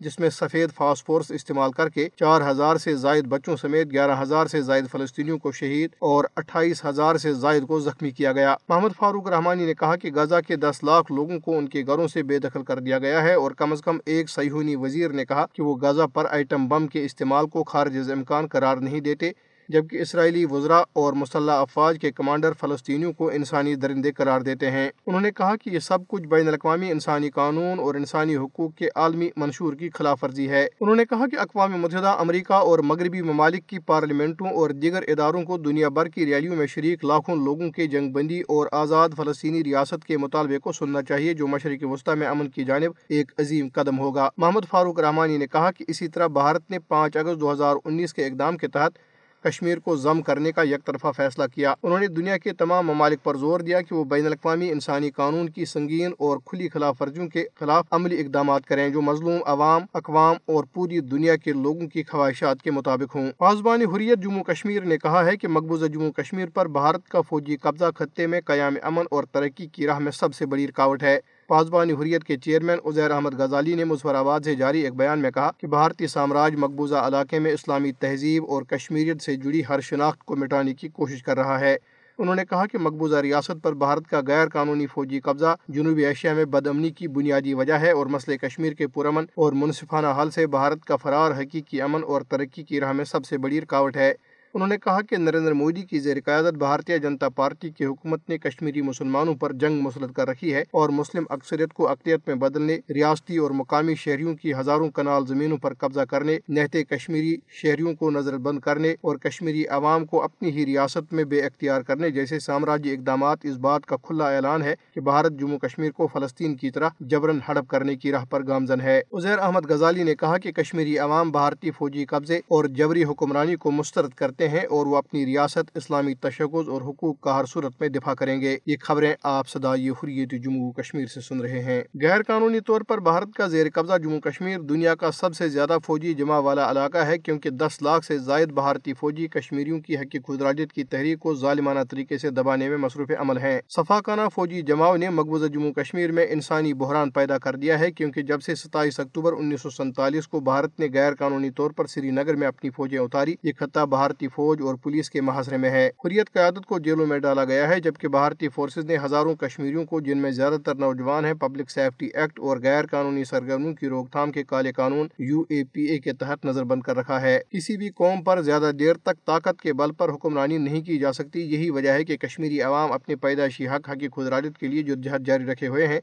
جس 0.00 0.18
میں 0.18 0.30
سفید 0.30 0.70
فاسفورس 0.74 1.30
استعمال 1.30 1.72
کر 1.72 1.88
کے 1.88 2.08
چار 2.16 2.50
ہزار 2.50 2.76
سے 2.76 2.96
زائد 2.96 3.26
بچوں 3.26 3.56
سمیت 3.56 3.92
گیارہ 3.92 4.22
ہزار 4.22 4.46
سے 4.46 4.62
زائد 4.62 4.84
فلسطینیوں 4.92 5.38
کو 5.38 5.52
شہید 5.52 5.90
اور 5.98 6.24
اٹھائیس 6.36 6.84
ہزار 6.84 7.16
سے 7.16 7.32
زائد 7.34 7.66
کو 7.66 7.80
زخمی 7.80 8.10
کیا 8.10 8.32
گیا۔ 8.32 8.56
محمد 8.68 8.88
فاروق 8.96 9.28
رحمانی 9.28 9.66
نے 9.66 9.74
کہا 9.74 9.96
کہ 9.96 10.10
غزہ 10.14 10.34
کے 10.48 10.56
دس 10.56 10.84
لاکھ 10.84 11.12
لوگوں 11.12 11.40
کو 11.40 11.58
ان 11.58 11.68
کے 11.68 11.82
گھروں 11.86 12.08
سے 12.08 12.22
بے 12.22 12.38
دخل 12.38 12.62
کر 12.62 12.78
دیا 12.78 12.98
گیا 12.98 13.22
ہے 13.22 13.34
اور 13.34 13.50
کم 13.50 13.72
از 13.72 13.80
کم 13.80 13.98
ایک 14.06 14.30
سیہونی 14.30 14.76
وزیر 14.76 15.10
نے 15.10 15.24
کہا 15.24 15.46
کہ 15.52 15.62
وہ 15.62 15.76
غزہ 15.76 16.06
پر 16.14 16.26
آئٹم 16.30 16.68
بم 16.68 16.86
کے 16.86 17.04
استعمال 17.04 17.46
کو 17.46 17.64
خارج 17.64 18.10
امکان 18.10 18.46
قرار 18.46 18.76
نہیں 18.76 19.00
دیتے 19.00 19.30
جبکہ 19.68 19.96
اسرائیلی 19.96 20.44
وزراء 20.44 20.82
اور 20.92 21.12
مسلح 21.12 21.52
افواج 21.52 21.98
کے 22.00 22.12
کمانڈر 22.12 22.52
فلسطینیوں 22.60 23.12
کو 23.12 23.30
انسانی 23.30 23.74
درندے 23.74 24.12
قرار 24.12 24.40
دیتے 24.40 24.70
ہیں۔ 24.70 24.90
انہوں 25.06 25.20
نے 25.20 25.30
کہا 25.30 25.56
کہ 25.56 25.70
یہ 25.70 25.78
سب 25.78 25.98
کچھ 26.08 26.22
بین 26.22 26.48
الاقوامی 26.48 26.90
انسانی 26.90 27.30
قانون 27.30 27.78
اور 27.78 27.94
انسانی 27.94 28.36
حقوق 28.36 28.74
کے 28.74 28.88
عالمی 28.94 29.28
منشور 29.36 29.74
کی 29.74 29.90
خلاف 29.94 30.24
ورزی 30.24 30.48
ہے۔ 30.48 30.66
انہوں 30.80 30.96
نے 30.96 31.04
کہا 31.04 31.26
کہ 31.26 31.36
اقوام 31.38 31.72
متحدہ 31.72 32.08
امریکہ 32.08 32.52
اور 32.52 32.78
مغربی 32.78 33.22
ممالک 33.22 33.66
کی 33.66 33.78
پارلیمنٹوں 33.78 34.48
اور 34.48 34.70
دیگر 34.70 35.02
اداروں 35.08 35.42
کو 35.42 35.58
دنیا 35.58 35.88
بھر 35.88 36.06
کی 36.06 36.26
ریلیوں 36.26 36.56
میں 36.56 36.66
شریک 36.66 37.04
لاکھوں 37.04 37.36
لوگوں 37.36 37.70
کے 37.70 37.86
جنگ 37.86 38.12
بندی 38.12 38.40
اور 38.40 38.66
آزاد 38.72 39.08
فلسطینی 39.16 39.64
ریاست 39.64 40.04
کے 40.04 40.16
مطالبے 40.16 40.58
کو 40.58 40.72
سننا 40.72 41.02
چاہیے، 41.02 41.34
جو 41.34 41.46
مشرقی 41.46 41.84
وسطی 41.84 42.18
میں 42.18 42.26
امن 42.26 42.50
کی 42.50 42.64
جانب 42.64 42.90
ایک 43.08 43.32
عظیم 43.38 43.68
قدم 43.74 43.98
ہوگا۔ 43.98 44.28
محمد 44.36 44.68
فاروق 44.70 45.00
رحمانی 45.00 45.36
نے 45.36 45.46
کہا 45.46 45.70
کہ 45.70 45.84
اسی 45.88 46.08
طرح 46.08 46.26
بھارت 46.26 46.70
نے 46.70 46.78
پانچ 46.78 47.16
اگست 47.16 47.40
دو 47.40 47.52
ہزار 47.52 47.74
انیس 47.84 48.14
کے 48.14 48.26
اقدام 48.26 48.56
کے 48.56 48.68
تحت 48.68 48.98
کشمیر 49.46 49.78
کو 49.78 49.96
ضم 49.96 50.22
کرنے 50.22 50.52
کا 50.52 50.62
یک 50.62 50.86
طرفہ 50.86 51.06
فیصلہ 51.16 51.44
کیا۔ 51.54 51.74
انہوں 51.82 51.98
نے 51.98 52.06
دنیا 52.06 52.36
کے 52.38 52.52
تمام 52.52 52.86
ممالک 52.86 53.24
پر 53.24 53.34
زور 53.34 53.60
دیا 53.60 53.80
کہ 53.80 53.94
وہ 53.94 54.04
بین 54.04 54.26
الاقوامی 54.26 54.70
انسانی 54.70 55.10
قانون 55.10 55.48
کی 55.48 55.64
سنگین 55.64 56.12
اور 56.18 56.38
کھلی 56.44 56.68
خلاف 56.68 57.02
ورزیوں 57.02 57.28
کے 57.28 57.44
خلاف 57.60 57.84
عملی 57.90 58.20
اقدامات 58.20 58.66
کریں 58.66 58.88
جو 58.88 59.02
مظلوم، 59.02 59.40
عوام، 59.46 59.82
اقوام 59.94 60.36
اور 60.46 60.64
پوری 60.72 61.00
دنیا 61.00 61.36
کے 61.36 61.52
لوگوں 61.52 61.86
کی 61.88 62.02
خواہشات 62.02 62.62
کے 62.62 62.70
مطابق 62.70 63.16
ہوں۔ 63.16 63.30
پاسبان 63.38 63.82
حریت 63.82 64.18
جموں 64.18 64.44
کشمیر 64.44 64.82
نے 64.82 64.98
کہا 64.98 65.24
ہے 65.26 65.36
کہ 65.36 65.48
مقبوضہ 65.48 65.86
جموں 65.86 66.12
کشمیر 66.12 66.46
پر 66.54 66.68
بھارت 66.68 67.08
کا 67.08 67.20
فوجی 67.20 67.56
قبضہ 67.56 67.90
خطے 67.98 68.26
میں 68.26 68.40
قیام 68.46 68.74
امن 68.82 69.04
اور 69.10 69.24
ترقی 69.24 69.66
کی 69.66 69.86
راہ 69.86 69.98
میں 69.98 70.12
سب 70.12 70.34
سے 70.34 70.46
بڑی 70.46 70.68
رکاوٹ 70.68 71.02
ہے۔ 71.02 71.18
پاسبانی 71.48 71.92
حریت 71.92 72.24
کے 72.24 72.36
چیئرمین 72.36 72.78
عزیر 72.84 73.10
احمد 73.10 73.34
غزالی 73.34 73.74
نے 73.74 73.84
مظفر 73.84 74.14
آباد 74.14 74.40
سے 74.44 74.54
جاری 74.54 74.80
ایک 74.80 74.94
بیان 74.94 75.18
میں 75.18 75.30
کہا 75.30 75.50
کہ 75.58 75.66
بھارتی 75.66 76.06
سامراج 76.06 76.54
مقبوضہ 76.54 76.94
علاقے 76.94 77.38
میں 77.38 77.52
اسلامی 77.52 77.92
تہذیب 77.92 78.44
اور 78.48 78.62
کشمیریت 78.62 79.22
سے 79.22 79.36
جڑی 79.36 79.62
ہر 79.68 79.80
شناخت 79.80 80.18
کو 80.18 80.36
مٹانے 80.36 80.74
کی 80.74 80.88
کوشش 80.88 81.22
کر 81.22 81.36
رہا 81.36 81.60
ہے۔ 81.60 81.76
انہوں 82.18 82.34
نے 82.34 82.44
کہا 82.50 82.66
کہ 82.66 82.78
مقبوضہ 82.78 83.16
ریاست 83.16 83.62
پر 83.62 83.72
بھارت 83.72 84.06
کا 84.06 84.20
غیر 84.26 84.48
قانونی 84.48 84.86
فوجی 84.86 85.20
قبضہ 85.20 85.54
جنوبی 85.68 86.06
ایشیا 86.06 86.32
میں 86.34 86.44
بدامنی 86.44 86.90
کی 86.90 87.08
بنیادی 87.08 87.54
وجہ 87.54 87.74
ہے 87.74 87.90
اور 87.90 88.06
مسئلہ 88.06 88.36
کشمیر 88.36 88.72
کے 88.72 88.86
پرامن 88.86 89.24
اور 89.34 89.52
منصفانہ 89.52 90.06
حل 90.22 90.30
سے 90.30 90.46
بھارت 90.46 90.84
کا 90.84 90.96
فرار، 90.96 91.30
حقیقی 91.30 91.82
امن 91.82 92.00
اور 92.04 92.22
ترقی 92.22 92.62
کی 92.62 92.80
راہ 92.80 92.92
میں 92.92 93.04
سب 93.04 93.24
سے 93.24 93.38
بڑی 93.38 93.60
رکاوٹ 93.60 93.96
ہے۔ 93.96 94.12
انہوں 94.56 94.68
نے 94.68 94.76
کہا 94.78 95.00
کہ 95.00 95.16
نریندر 95.16 95.52
مودی 95.52 95.82
کی 95.82 95.98
زیر 95.98 96.16
قیادت 96.24 96.54
بھارتیہ 96.54 96.96
جنتا 96.96 97.28
پارٹی 97.28 97.70
کی 97.70 97.84
حکومت 97.84 98.28
نے 98.28 98.38
کشمیری 98.38 98.82
مسلمانوں 98.82 99.34
پر 99.34 99.52
جنگ 99.52 99.80
مسلط 99.80 100.12
کر 100.12 100.28
رکھی 100.28 100.54
ہے 100.54 100.64
اور 100.70 100.88
مسلم 100.88 101.24
اکثریت 101.30 101.72
کو 101.72 101.88
اقلیت 101.88 102.20
میں 102.26 102.34
بدلنے، 102.34 102.78
ریاستی 102.94 103.36
اور 103.36 103.50
مقامی 103.50 103.94
شہریوں 103.94 104.34
کی 104.34 104.54
ہزاروں 104.54 104.90
کنال 104.90 105.26
زمینوں 105.26 105.56
پر 105.56 105.74
قبضہ 105.74 106.00
کرنے، 106.00 106.38
نہتے 106.48 106.84
کشمیری 106.84 107.36
شہریوں 107.48 107.94
کو 107.94 108.10
نظر 108.10 108.36
بند 108.36 108.60
کرنے 108.60 108.94
اور 109.00 109.16
کشمیری 109.16 109.66
عوام 109.66 110.06
کو 110.06 110.22
اپنی 110.22 110.50
ہی 110.50 110.66
ریاست 110.66 111.12
میں 111.12 111.24
بے 111.24 111.40
اختیار 111.40 111.80
کرنے 111.80 112.10
جیسے 112.10 112.38
سامراجی 112.38 112.92
اقدامات 112.92 113.38
اس 113.42 113.56
بات 113.56 113.86
کا 113.86 113.96
کھلا 113.96 114.34
اعلان 114.36 114.62
ہے 114.62 114.74
کہ 114.94 115.00
بھارت 115.00 115.32
جموں 115.32 115.58
کشمیر 115.58 115.90
کو 115.90 116.06
فلسطین 116.06 116.54
کی 116.54 116.70
طرح 116.70 116.88
جبرن 117.00 117.38
ہڑپ 117.48 117.68
کرنے 117.68 117.96
کی 117.96 118.12
راہ 118.12 118.24
پر 118.24 118.46
گامزن 118.46 118.80
ہے۔ 118.80 118.98
عزیر 119.12 119.38
احمد 119.38 119.70
غزالی 119.70 120.02
نے 120.02 120.14
کہا 120.14 120.38
کہ 120.38 120.52
کشمیری 120.52 120.98
عوام 120.98 121.30
بھارتی 121.30 121.70
فوجی 121.70 122.04
قبضے 122.04 122.40
اور 122.48 122.64
جبری 122.64 123.04
حکمرانی 123.04 123.56
کو 123.56 123.70
مسترد 123.70 124.10
کرتے 124.10 124.44
ہیں 124.48 124.66
اور 124.70 124.86
وہ 124.86 124.96
اپنی 124.96 125.26
ریاست، 125.26 125.70
اسلامی 125.74 126.14
تشخص 126.14 126.68
اور 126.68 126.82
حقوق 126.82 127.20
کا 127.20 127.38
ہر 127.38 127.44
صورت 127.44 127.72
میں 127.80 127.88
دفاع 127.88 128.14
کریں 128.14 128.40
گے۔ 128.40 128.56
یہ 128.66 128.76
خبریں 128.80 129.14
آپ 129.22 129.48
صدائی 129.48 129.88
حریت 129.88 130.44
جموں 130.44 130.72
کشمیر 130.72 131.06
سے 131.06 131.20
سن 131.20 131.40
رہے 131.40 131.62
ہیں۔ 131.62 131.82
غیر 132.02 132.22
قانونی 132.22 132.60
طور 132.60 132.80
پر 132.80 133.00
بھارت 133.00 133.34
کا 133.34 133.46
زیر 133.46 133.66
قبضہ 133.74 133.98
جموں 133.98 134.20
کشمیر 134.20 134.58
دنیا 134.58 134.94
کا 134.94 135.10
سب 135.10 135.36
سے 135.36 135.48
زیادہ 135.48 135.76
فوجی 135.86 136.14
جمع 136.14 136.38
والا 136.38 136.70
علاقہ 136.70 136.98
ہے، 136.98 137.18
کیونکہ 137.18 137.50
دس 137.50 137.82
لاکھ 137.82 138.04
سے 138.04 138.18
زائد 138.18 138.52
بھارتی 138.52 138.94
فوجی 138.94 139.26
کشمیریوں 139.26 139.80
کی 139.80 139.96
حقی 139.96 140.18
خدراجت 140.18 140.72
کی 140.72 140.84
تحریک 140.84 141.18
کو 141.18 141.34
ظالمانہ 141.34 141.80
طریقے 141.90 142.18
سے 142.18 142.30
دبانے 142.30 142.68
میں 142.68 142.76
مصروف 142.76 143.10
عمل 143.18 143.38
ہیں۔ 143.38 143.60
صفاقانہ 143.68 144.28
فوجی 144.34 144.62
جماؤ 144.62 144.96
نے 144.96 145.10
مقبوضہ 145.10 145.46
جموں 145.46 145.72
کشمیر 145.72 146.12
میں 146.12 146.26
انسانی 146.30 146.74
بحران 146.74 147.10
پیدا 147.10 147.38
کر 147.38 147.56
دیا 147.56 147.78
ہے، 147.78 147.90
کیونکہ 147.92 148.22
جب 148.22 148.42
سے 148.42 148.54
ستائیس 148.54 149.00
اکتوبر 149.00 149.32
انیس 149.32 149.62
سو 149.62 149.70
سینتالیس 149.70 150.28
کو 150.28 150.40
بھارت 150.40 150.80
نے 150.80 150.86
غیر 150.94 151.14
قانونی 151.14 151.50
طور 151.50 151.70
پر 151.70 151.86
سری 151.86 152.10
نگر 152.10 152.36
میں 152.36 152.46
اپنی 152.46 152.70
فوجیں 152.70 152.98
اتاری، 152.98 153.34
یہ 153.42 153.52
خطہ 153.60 153.86
بھارتی 153.86 154.28
فوج 154.36 154.62
اور 154.62 154.74
پولیس 154.74 155.10
کے 155.10 155.20
محاصرے 155.20 155.56
میں 155.56 155.70
ہے۔ 155.70 155.86
حریت 156.04 156.32
قیادت 156.32 156.66
کو 156.66 156.78
جیلوں 156.78 157.06
میں 157.06 157.18
ڈالا 157.18 157.44
گیا 157.44 157.68
ہے، 157.68 157.80
جبکہ 157.80 158.08
بھارتی 158.08 158.48
فورسز 158.48 158.84
نے 158.84 158.96
ہزاروں 159.04 159.34
کشمیریوں 159.34 159.84
کو، 159.84 160.00
جن 160.00 160.18
میں 160.18 160.30
زیادہ 160.30 160.56
تر 160.64 160.74
نوجوان 160.74 161.24
ہیں، 161.24 161.34
پبلک 161.34 161.70
سیفٹی 161.70 162.06
ایکٹ 162.14 162.40
اور 162.40 162.56
غیر 162.62 162.86
قانونی 162.86 163.24
سرگرمیوں 163.24 163.74
کی 163.74 163.88
روک 163.88 164.10
تھام 164.12 164.32
کے 164.32 164.44
کالے 164.44 164.72
قانون 164.72 165.08
یو 165.18 165.42
اے 165.48 165.62
پی 165.64 165.84
اے 165.84 165.98
کے 165.98 166.12
تحت 166.12 166.44
نظر 166.44 166.64
بند 166.64 166.82
کر 166.82 166.96
رکھا 166.96 167.20
ہے۔ 167.20 167.38
کسی 167.50 167.76
بھی 167.76 167.88
قوم 167.88 168.22
پر 168.22 168.42
زیادہ 168.42 168.70
دیر 168.78 168.94
تک 168.94 169.24
طاقت 169.26 169.60
کے 169.62 169.72
بل 169.72 169.92
پر 169.92 170.08
حکمرانی 170.08 170.58
نہیں 170.58 170.80
کی 170.80 170.98
جا 170.98 171.12
سکتی، 171.12 171.40
یہی 171.40 171.70
وجہ 171.70 171.92
ہے 171.92 172.04
کہ 172.04 172.16
کشمیری 172.16 172.60
عوام 172.60 172.92
اپنے 172.92 173.16
پیدائشی 173.16 173.68
حق 173.68 173.90
حقی 173.90 174.08
خدراجت 174.16 174.58
کے 174.58 174.66
لیے 174.66 174.82
جدوجہد 174.82 175.26
جاری 175.26 175.44
رکھے 175.44 175.66
ہوئے 175.66 175.86
ہیں، 175.86 176.00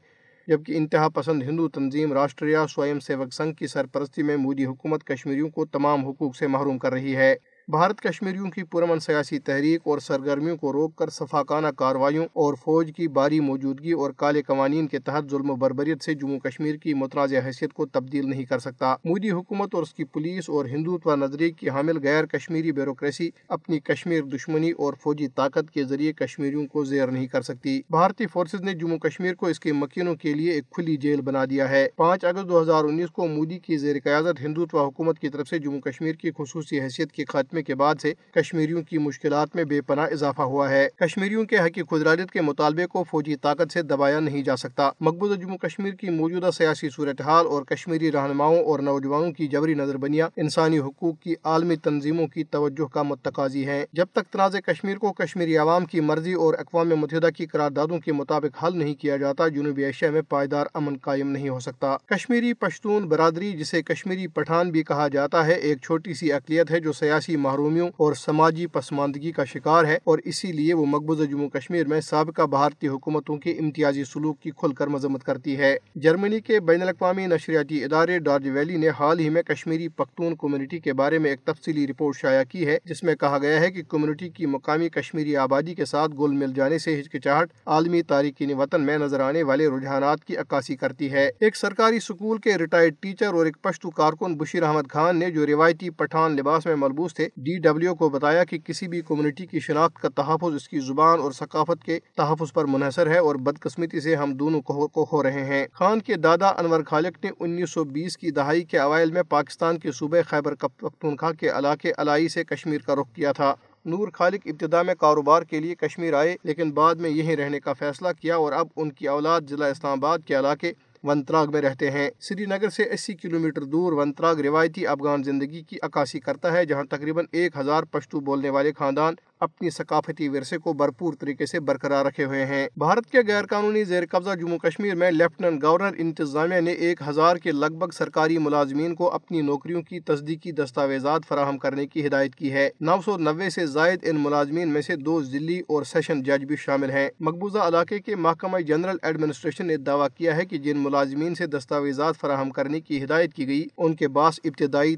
جبکہ 0.48 0.76
انتہا 0.76 1.08
پسند 1.08 1.42
ہندو 1.42 1.68
تنظیم، 1.68 2.12
راشٹریہ 2.12 2.58
سوئم 2.70 3.00
سیوک 3.00 3.32
سنگھ 3.32 3.54
کی 3.54 3.66
سرپرستی 3.66 4.22
میں 4.22 4.36
مودی 4.36 4.64
حکومت 4.64 5.04
کشمیریوں 5.04 5.48
کو 5.48 5.64
تمام 5.64 6.06
حقوق 6.06 6.36
سے 6.36 6.46
محروم 6.46 6.78
کر 6.78 6.92
رہی 6.92 7.16
ہے۔ 7.16 7.34
بھارت 7.68 8.00
کشمیریوں 8.00 8.50
کی 8.50 8.62
پرمن 8.62 9.00
سیاسی 9.00 9.38
تحریک 9.38 9.80
اور 9.84 9.98
سرگرمیوں 9.98 10.56
کو 10.56 10.72
روک 10.72 10.96
کر 10.96 11.10
صفاقانہ 11.10 11.66
کاروائیوں 11.66 12.24
اور 12.32 12.54
فوج 12.54 12.90
کی 12.96 13.08
باری 13.08 13.40
موجودگی 13.40 13.92
اور 13.92 14.10
کالے 14.10 14.42
قوانین 14.42 14.86
کے 14.86 14.98
تحت 14.98 15.30
ظلم 15.30 15.50
و 15.50 15.56
بربریت 15.56 16.04
سے 16.04 16.14
جموں 16.14 16.38
کشمیر 16.38 16.74
کی 16.74 16.94
متنازع 16.94 17.36
حیثیت 17.46 17.72
کو 17.72 17.86
تبدیل 17.86 18.30
نہیں 18.30 18.44
کر 18.44 18.58
سکتا۔ 18.58 18.96
مودی 19.04 19.30
حکومت 19.30 19.74
اور 19.74 19.82
اس 19.82 19.94
کی 19.94 20.04
پولیس 20.04 20.50
اور 20.50 20.64
ہندوتوا 20.64 21.16
نظریے 21.16 21.50
کی 21.50 21.68
حامل 21.68 22.02
غیر 22.02 22.26
کشمیری 22.26 22.72
بیوروکریسی 22.72 23.30
اپنی 23.48 23.80
کشمیر 23.80 24.22
دشمنی 24.22 24.70
اور 24.70 24.94
فوجی 25.02 25.28
طاقت 25.28 25.70
کے 25.70 25.84
ذریعے 25.84 26.12
کشمیریوں 26.12 26.66
کو 26.66 26.84
زیر 26.84 27.06
نہیں 27.06 27.26
کر 27.26 27.42
سکتی۔ 27.42 27.80
بھارتی 27.90 28.26
فورسز 28.26 28.60
نے 28.60 28.72
جموں 28.72 28.98
کشمیر 28.98 29.34
کو 29.34 29.46
اس 29.46 29.60
کے 29.60 29.72
مکینوں 29.72 30.14
کے 30.14 30.34
لیے 30.34 30.52
ایک 30.52 30.64
کھلی 30.70 30.96
جیل 30.96 31.20
بنا 31.20 31.44
دیا 31.44 31.70
ہے۔ 31.70 31.88
پانچ 31.96 32.24
اگست 32.24 32.48
دو 32.48 32.62
ہزار 32.62 32.84
انیس 32.84 33.10
کو 33.10 33.26
مودی 33.26 33.58
کی 33.58 33.76
زیر 33.76 33.96
قیادت 34.04 34.40
ہندوتوا 34.40 34.86
حکومت 34.86 35.18
کی 35.18 35.28
طرف 35.28 35.48
سے 35.48 35.58
جموں 35.58 35.80
کشمیر 35.80 36.14
کی 36.14 36.30
خصوصی 36.38 36.80
حیثیت 36.80 37.12
کے 37.12 37.24
خاتمے 37.28 37.53
کے 37.62 37.74
بعد 37.74 37.94
سے 38.02 38.14
کشمیریوں 38.34 38.82
کی 38.82 38.98
مشکلات 38.98 39.56
میں 39.56 39.64
بے 39.64 39.80
پناہ 39.80 40.06
اضافہ 40.12 40.42
ہوا 40.42 40.70
ہے۔ 40.70 40.88
کشمیریوں 40.96 41.44
کے 41.44 41.58
حقی 41.58 41.82
خدراجت 41.90 42.30
کے 42.30 42.40
مطالبے 42.40 42.86
کو 42.86 43.04
فوجی 43.10 43.36
طاقت 43.36 43.72
سے 43.72 43.82
دبایا 43.82 44.20
نہیں 44.20 44.42
جا 44.42 44.56
سکتا۔ 44.56 44.90
مقبوضہ 45.00 45.34
جموں 45.34 45.58
کشمیر 45.58 45.94
کی 45.94 46.10
موجودہ 46.10 46.50
سیاسی 46.56 46.88
صورتحال 46.90 47.46
اور 47.46 47.62
کشمیری 47.62 48.12
رہنماؤں 48.12 48.64
اور 48.64 48.78
نوجوانوں 48.78 49.32
کی 49.32 49.46
جبری 49.46 49.74
نظر 49.74 49.96
بنیا 49.96 50.28
انسانی 50.36 50.78
حقوق 50.78 51.20
کی 51.20 51.34
عالمی 51.44 51.76
تنظیموں 51.76 52.26
کی 52.26 52.44
توجہ 52.44 52.84
کا 52.84 53.02
متقاضی 53.02 53.66
ہے 53.66 53.84
جب 53.92 54.06
تک 54.12 54.32
تنازع 54.32 54.58
کشمیر 54.58 54.96
کو 54.96 55.12
کشمیری 55.12 55.56
عوام 55.56 55.84
کی 55.84 56.00
مرضی 56.00 56.32
اور 56.32 56.54
اقوام 56.54 56.88
متحدہ 56.88 57.28
کی 57.36 57.46
قراردادوں 57.46 57.98
کے 57.98 58.12
مطابق 58.12 58.64
حل 58.64 58.78
نہیں 58.78 58.94
کیا 58.94 59.16
جاتا، 59.16 59.48
جنوبی 59.48 59.84
ایشیا 59.84 60.10
میں 60.10 60.22
پائیدار 60.28 60.66
امن 60.74 60.96
قائم 60.96 61.28
نہیں 61.28 61.48
ہو 61.48 61.60
سکتا۔ 61.60 61.96
کشمیری 62.06 62.52
پشتون 62.52 63.08
برادری، 63.08 63.52
جسے 63.52 63.82
کشمیری 63.82 64.26
پٹھان 64.26 64.70
بھی 64.70 64.82
کہا 64.82 65.08
جاتا 65.08 65.46
ہے، 65.46 65.52
ایک 65.52 65.78
چھوٹی 65.82 66.14
سی 66.14 66.32
اقلیت 66.32 66.70
ہے 66.70 66.80
جو 66.80 66.92
سیاسی 66.92 67.36
محرومیوں 67.44 67.88
اور 67.96 68.14
سماجی 68.14 68.66
پسماندگی 68.66 69.32
کا 69.32 69.44
شکار 69.44 69.84
ہے 69.84 69.98
اور 70.04 70.18
اسی 70.24 70.52
لیے 70.52 70.74
وہ 70.74 70.86
مقبوضہ 70.86 71.24
جموں 71.24 71.48
کشمیر 71.48 71.86
میں 71.86 72.00
سابقہ 72.00 72.42
بھارتی 72.46 72.88
حکومتوں 72.88 73.36
کے 73.36 73.50
امتیازی 73.52 74.04
سلوک 74.04 74.40
کی 74.40 74.50
کھل 74.50 74.72
کر 74.72 74.86
مذمت 74.86 75.24
کرتی 75.24 75.56
ہے۔ 75.58 75.76
جرمنی 75.96 76.40
کے 76.40 76.60
بین 76.60 76.82
الاقوامی 76.82 77.26
نشریاتی 77.26 77.82
ادارے 77.84 78.18
ڈارج 78.18 78.48
ویلی 78.48 78.76
نے 78.76 78.88
حال 78.98 79.18
ہی 79.18 79.28
میں 79.28 79.42
کشمیری 79.42 79.88
پختون 79.88 80.34
کمیونٹی 80.40 80.78
کے 80.78 80.92
بارے 80.92 81.18
میں 81.18 81.30
ایک 81.30 81.40
تفصیلی 81.44 81.86
رپورٹ 81.86 82.16
شائع 82.16 82.42
کی 82.48 82.66
ہے، 82.66 82.78
جس 82.84 83.02
میں 83.02 83.14
کہا 83.14 83.38
گیا 83.38 83.60
ہے 83.60 83.70
کہ 83.70 83.82
کمیونٹی 83.88 84.28
کی 84.28 84.46
مقامی 84.46 84.88
کشمیری 84.88 85.36
آبادی 85.36 85.74
کے 85.74 85.84
ساتھ 85.84 86.12
گل 86.20 86.32
مل 86.32 86.52
جانے 86.56 86.78
سے 86.78 87.00
ہچکچاہٹ 87.00 87.52
عالمی 87.66 88.02
تاریخی 88.02 88.52
وطن 88.54 88.86
میں 88.86 88.98
نظر 88.98 89.20
آنے 89.20 89.42
والے 89.42 89.68
رجحانات 89.68 90.24
کی 90.24 90.36
عکاسی 90.36 90.76
کرتی 90.76 91.12
ہے۔ 91.12 91.30
ایک 91.40 91.56
سرکاری 91.56 92.00
سکول 92.00 92.38
کے 92.38 92.56
ریٹائرڈ 92.58 92.94
ٹیچر 93.00 93.34
اور 93.34 93.46
ایک 93.46 93.56
پشتو 93.62 93.90
کارکن 93.90 94.36
بشیر 94.36 94.62
احمد 94.62 94.90
خان 94.92 95.18
نے 95.18 95.30
جو 95.30 95.46
روایتی 95.46 95.90
پٹھان 95.90 96.36
لباس 96.36 96.66
میں 96.66 96.76
ملبوس 96.76 97.14
تھے 97.14 97.28
ڈی 97.36 97.58
ڈبلیو 97.58 97.94
کو 97.94 98.08
بتایا 98.08 98.44
کہ 98.44 98.58
کسی 98.58 98.88
بھی 98.88 99.00
کمیونٹی 99.00 99.46
کی 99.46 99.60
شناخت 99.60 100.02
کا 100.02 100.08
تحفظ 100.08 100.54
اس 100.54 100.68
کی 100.68 100.80
زبان 100.80 101.20
اور 101.20 101.32
ثقافت 101.32 101.84
کے 101.84 101.98
تحفظ 102.16 102.52
پر 102.52 102.64
منحصر 102.64 103.06
ہے 103.06 103.18
اور 103.18 103.34
بدقسمتی 103.36 104.00
سے 104.00 104.16
ہم 104.16 104.32
دونوں 104.32 104.60
کو 104.60 105.06
ہو 105.12 105.22
رہے 105.22 105.44
ہیں۔ 105.44 105.66
خان 105.72 106.00
کے 106.00 106.14
دادا 106.14 106.48
انور 106.48 106.82
خالق 106.86 107.24
نے 107.24 107.30
انیس 107.40 107.70
سو 107.70 107.84
بیس 107.84 108.16
کی 108.16 108.30
دہائی 108.30 108.62
کے 108.62 108.78
اوائل 108.78 109.10
میں 109.10 109.22
پاکستان 109.22 109.78
کے 109.78 109.92
صوبے 109.92 110.22
خیبر 110.22 110.54
پختونخوا 110.54 111.32
کے 111.32 111.48
علاقے 111.48 111.92
علائی 111.98 112.28
سے 112.28 112.44
کشمیر 112.44 112.80
کا 112.80 112.94
رخ 112.94 113.12
کیا 113.14 113.32
تھا۔ 113.32 113.54
نور 113.84 114.08
خالق 114.08 114.40
ابتدا 114.44 114.82
میں 114.82 114.94
کاروبار 114.94 115.42
کے 115.42 115.60
لیے 115.60 115.74
کشمیر 115.74 116.14
آئے، 116.14 116.36
لیکن 116.44 116.70
بعد 116.70 116.94
میں 116.94 117.10
یہیں 117.10 117.36
رہنے 117.36 117.60
کا 117.60 117.72
فیصلہ 117.72 118.08
کیا 118.20 118.36
اور 118.36 118.52
اب 118.52 118.66
ان 118.76 118.92
کی 118.92 119.08
اولاد 119.08 119.40
ضلع 119.50 119.66
اسلام 119.66 119.98
آباد 119.98 120.18
کے 120.26 120.38
علاقے 120.38 120.72
ونتراگ 121.04 121.46
میں 121.52 121.60
رہتے 121.60 121.90
ہیں۔ 121.90 122.10
سری 122.20 122.46
نگر 122.46 122.68
سے 122.68 122.82
اسی 122.90 123.14
کلومیٹر 123.14 123.62
دور 123.62 123.92
ونتراگ 123.92 124.36
روایتی 124.36 124.86
افغان 124.86 125.22
زندگی 125.22 125.62
کی 125.62 125.76
عکاسی 125.82 126.20
کرتا 126.20 126.52
ہے، 126.52 126.64
جہاں 126.64 126.84
تقریباً 126.84 127.24
ایک 127.32 127.56
ہزار 127.56 127.82
پشتو 127.82 128.20
بولنے 128.20 128.50
والے 128.50 128.72
خاندان 128.78 129.14
اپنی 129.44 129.70
ثقافتی 129.70 130.28
ورثے 130.28 130.58
کو 130.58 130.72
بھرپور 130.72 131.14
طریقے 131.20 131.46
سے 131.46 131.60
برقرار 131.60 132.06
رکھے 132.06 132.24
ہوئے 132.24 132.46
ہیں۔ 132.46 132.66
بھارت 132.76 133.10
کے 133.10 133.18
غیر 133.28 133.46
قانونی 133.46 133.84
زیر 133.84 134.02
قبضہ 134.10 134.34
جموں 134.34 134.58
کشمیر 134.58 134.94
میں 134.94 135.10
لیفٹنٹ 135.10 135.62
گورنر 135.62 135.94
انتظامیہ 135.98 136.60
نے 136.60 136.72
ایک 136.72 137.00
ہزار 137.08 137.36
کے 137.36 137.52
لگ 137.52 137.78
بھگ 137.78 137.90
سرکاری 137.92 138.38
ملازمین 138.38 138.94
کو 138.94 139.10
اپنی 139.10 139.40
نوکریوں 139.40 139.82
کی 139.82 140.00
تصدیقی 140.00 140.52
دستاویزات 140.52 141.22
فراہم 141.28 141.58
کرنے 141.58 141.86
کی 141.86 142.06
ہدایت 142.06 142.34
کی 142.34 142.52
ہے۔ 142.52 142.68
نو 142.80 142.96
سو 143.04 143.16
نوے 143.16 143.50
سے 143.50 143.66
زائد 143.66 143.98
ان 144.02 144.16
ملازمین 144.20 144.68
میں 144.68 144.82
سے 144.82 144.96
دو 144.96 145.22
ضلعی 145.22 145.60
اور 145.68 145.82
سیشن 145.82 146.22
جج 146.22 146.44
بھی 146.44 146.56
شامل 146.56 146.90
ہیں۔ 146.90 147.08
مقبوضہ 147.20 147.58
علاقے 147.58 147.98
کے 147.98 148.16
محکمہ 148.16 148.58
جنرل 148.58 148.96
ایڈمنسٹریشن 149.02 149.66
نے 149.66 149.76
دعویٰ 149.76 150.08
کیا 150.16 150.36
ہے 150.36 150.44
کہ 150.44 150.58
جن 150.58 150.78
ملازمین 150.78 151.34
سے 151.34 151.46
دستاویزات 151.46 152.16
فراہم 152.20 152.50
کرنے 152.50 152.80
کی 152.80 153.02
ہدایت 153.04 153.34
کی 153.34 153.46
گئی، 153.46 153.64
ان 153.78 153.94
کے 153.94 154.08
باس 154.08 154.40
ابتدائی 154.44 154.96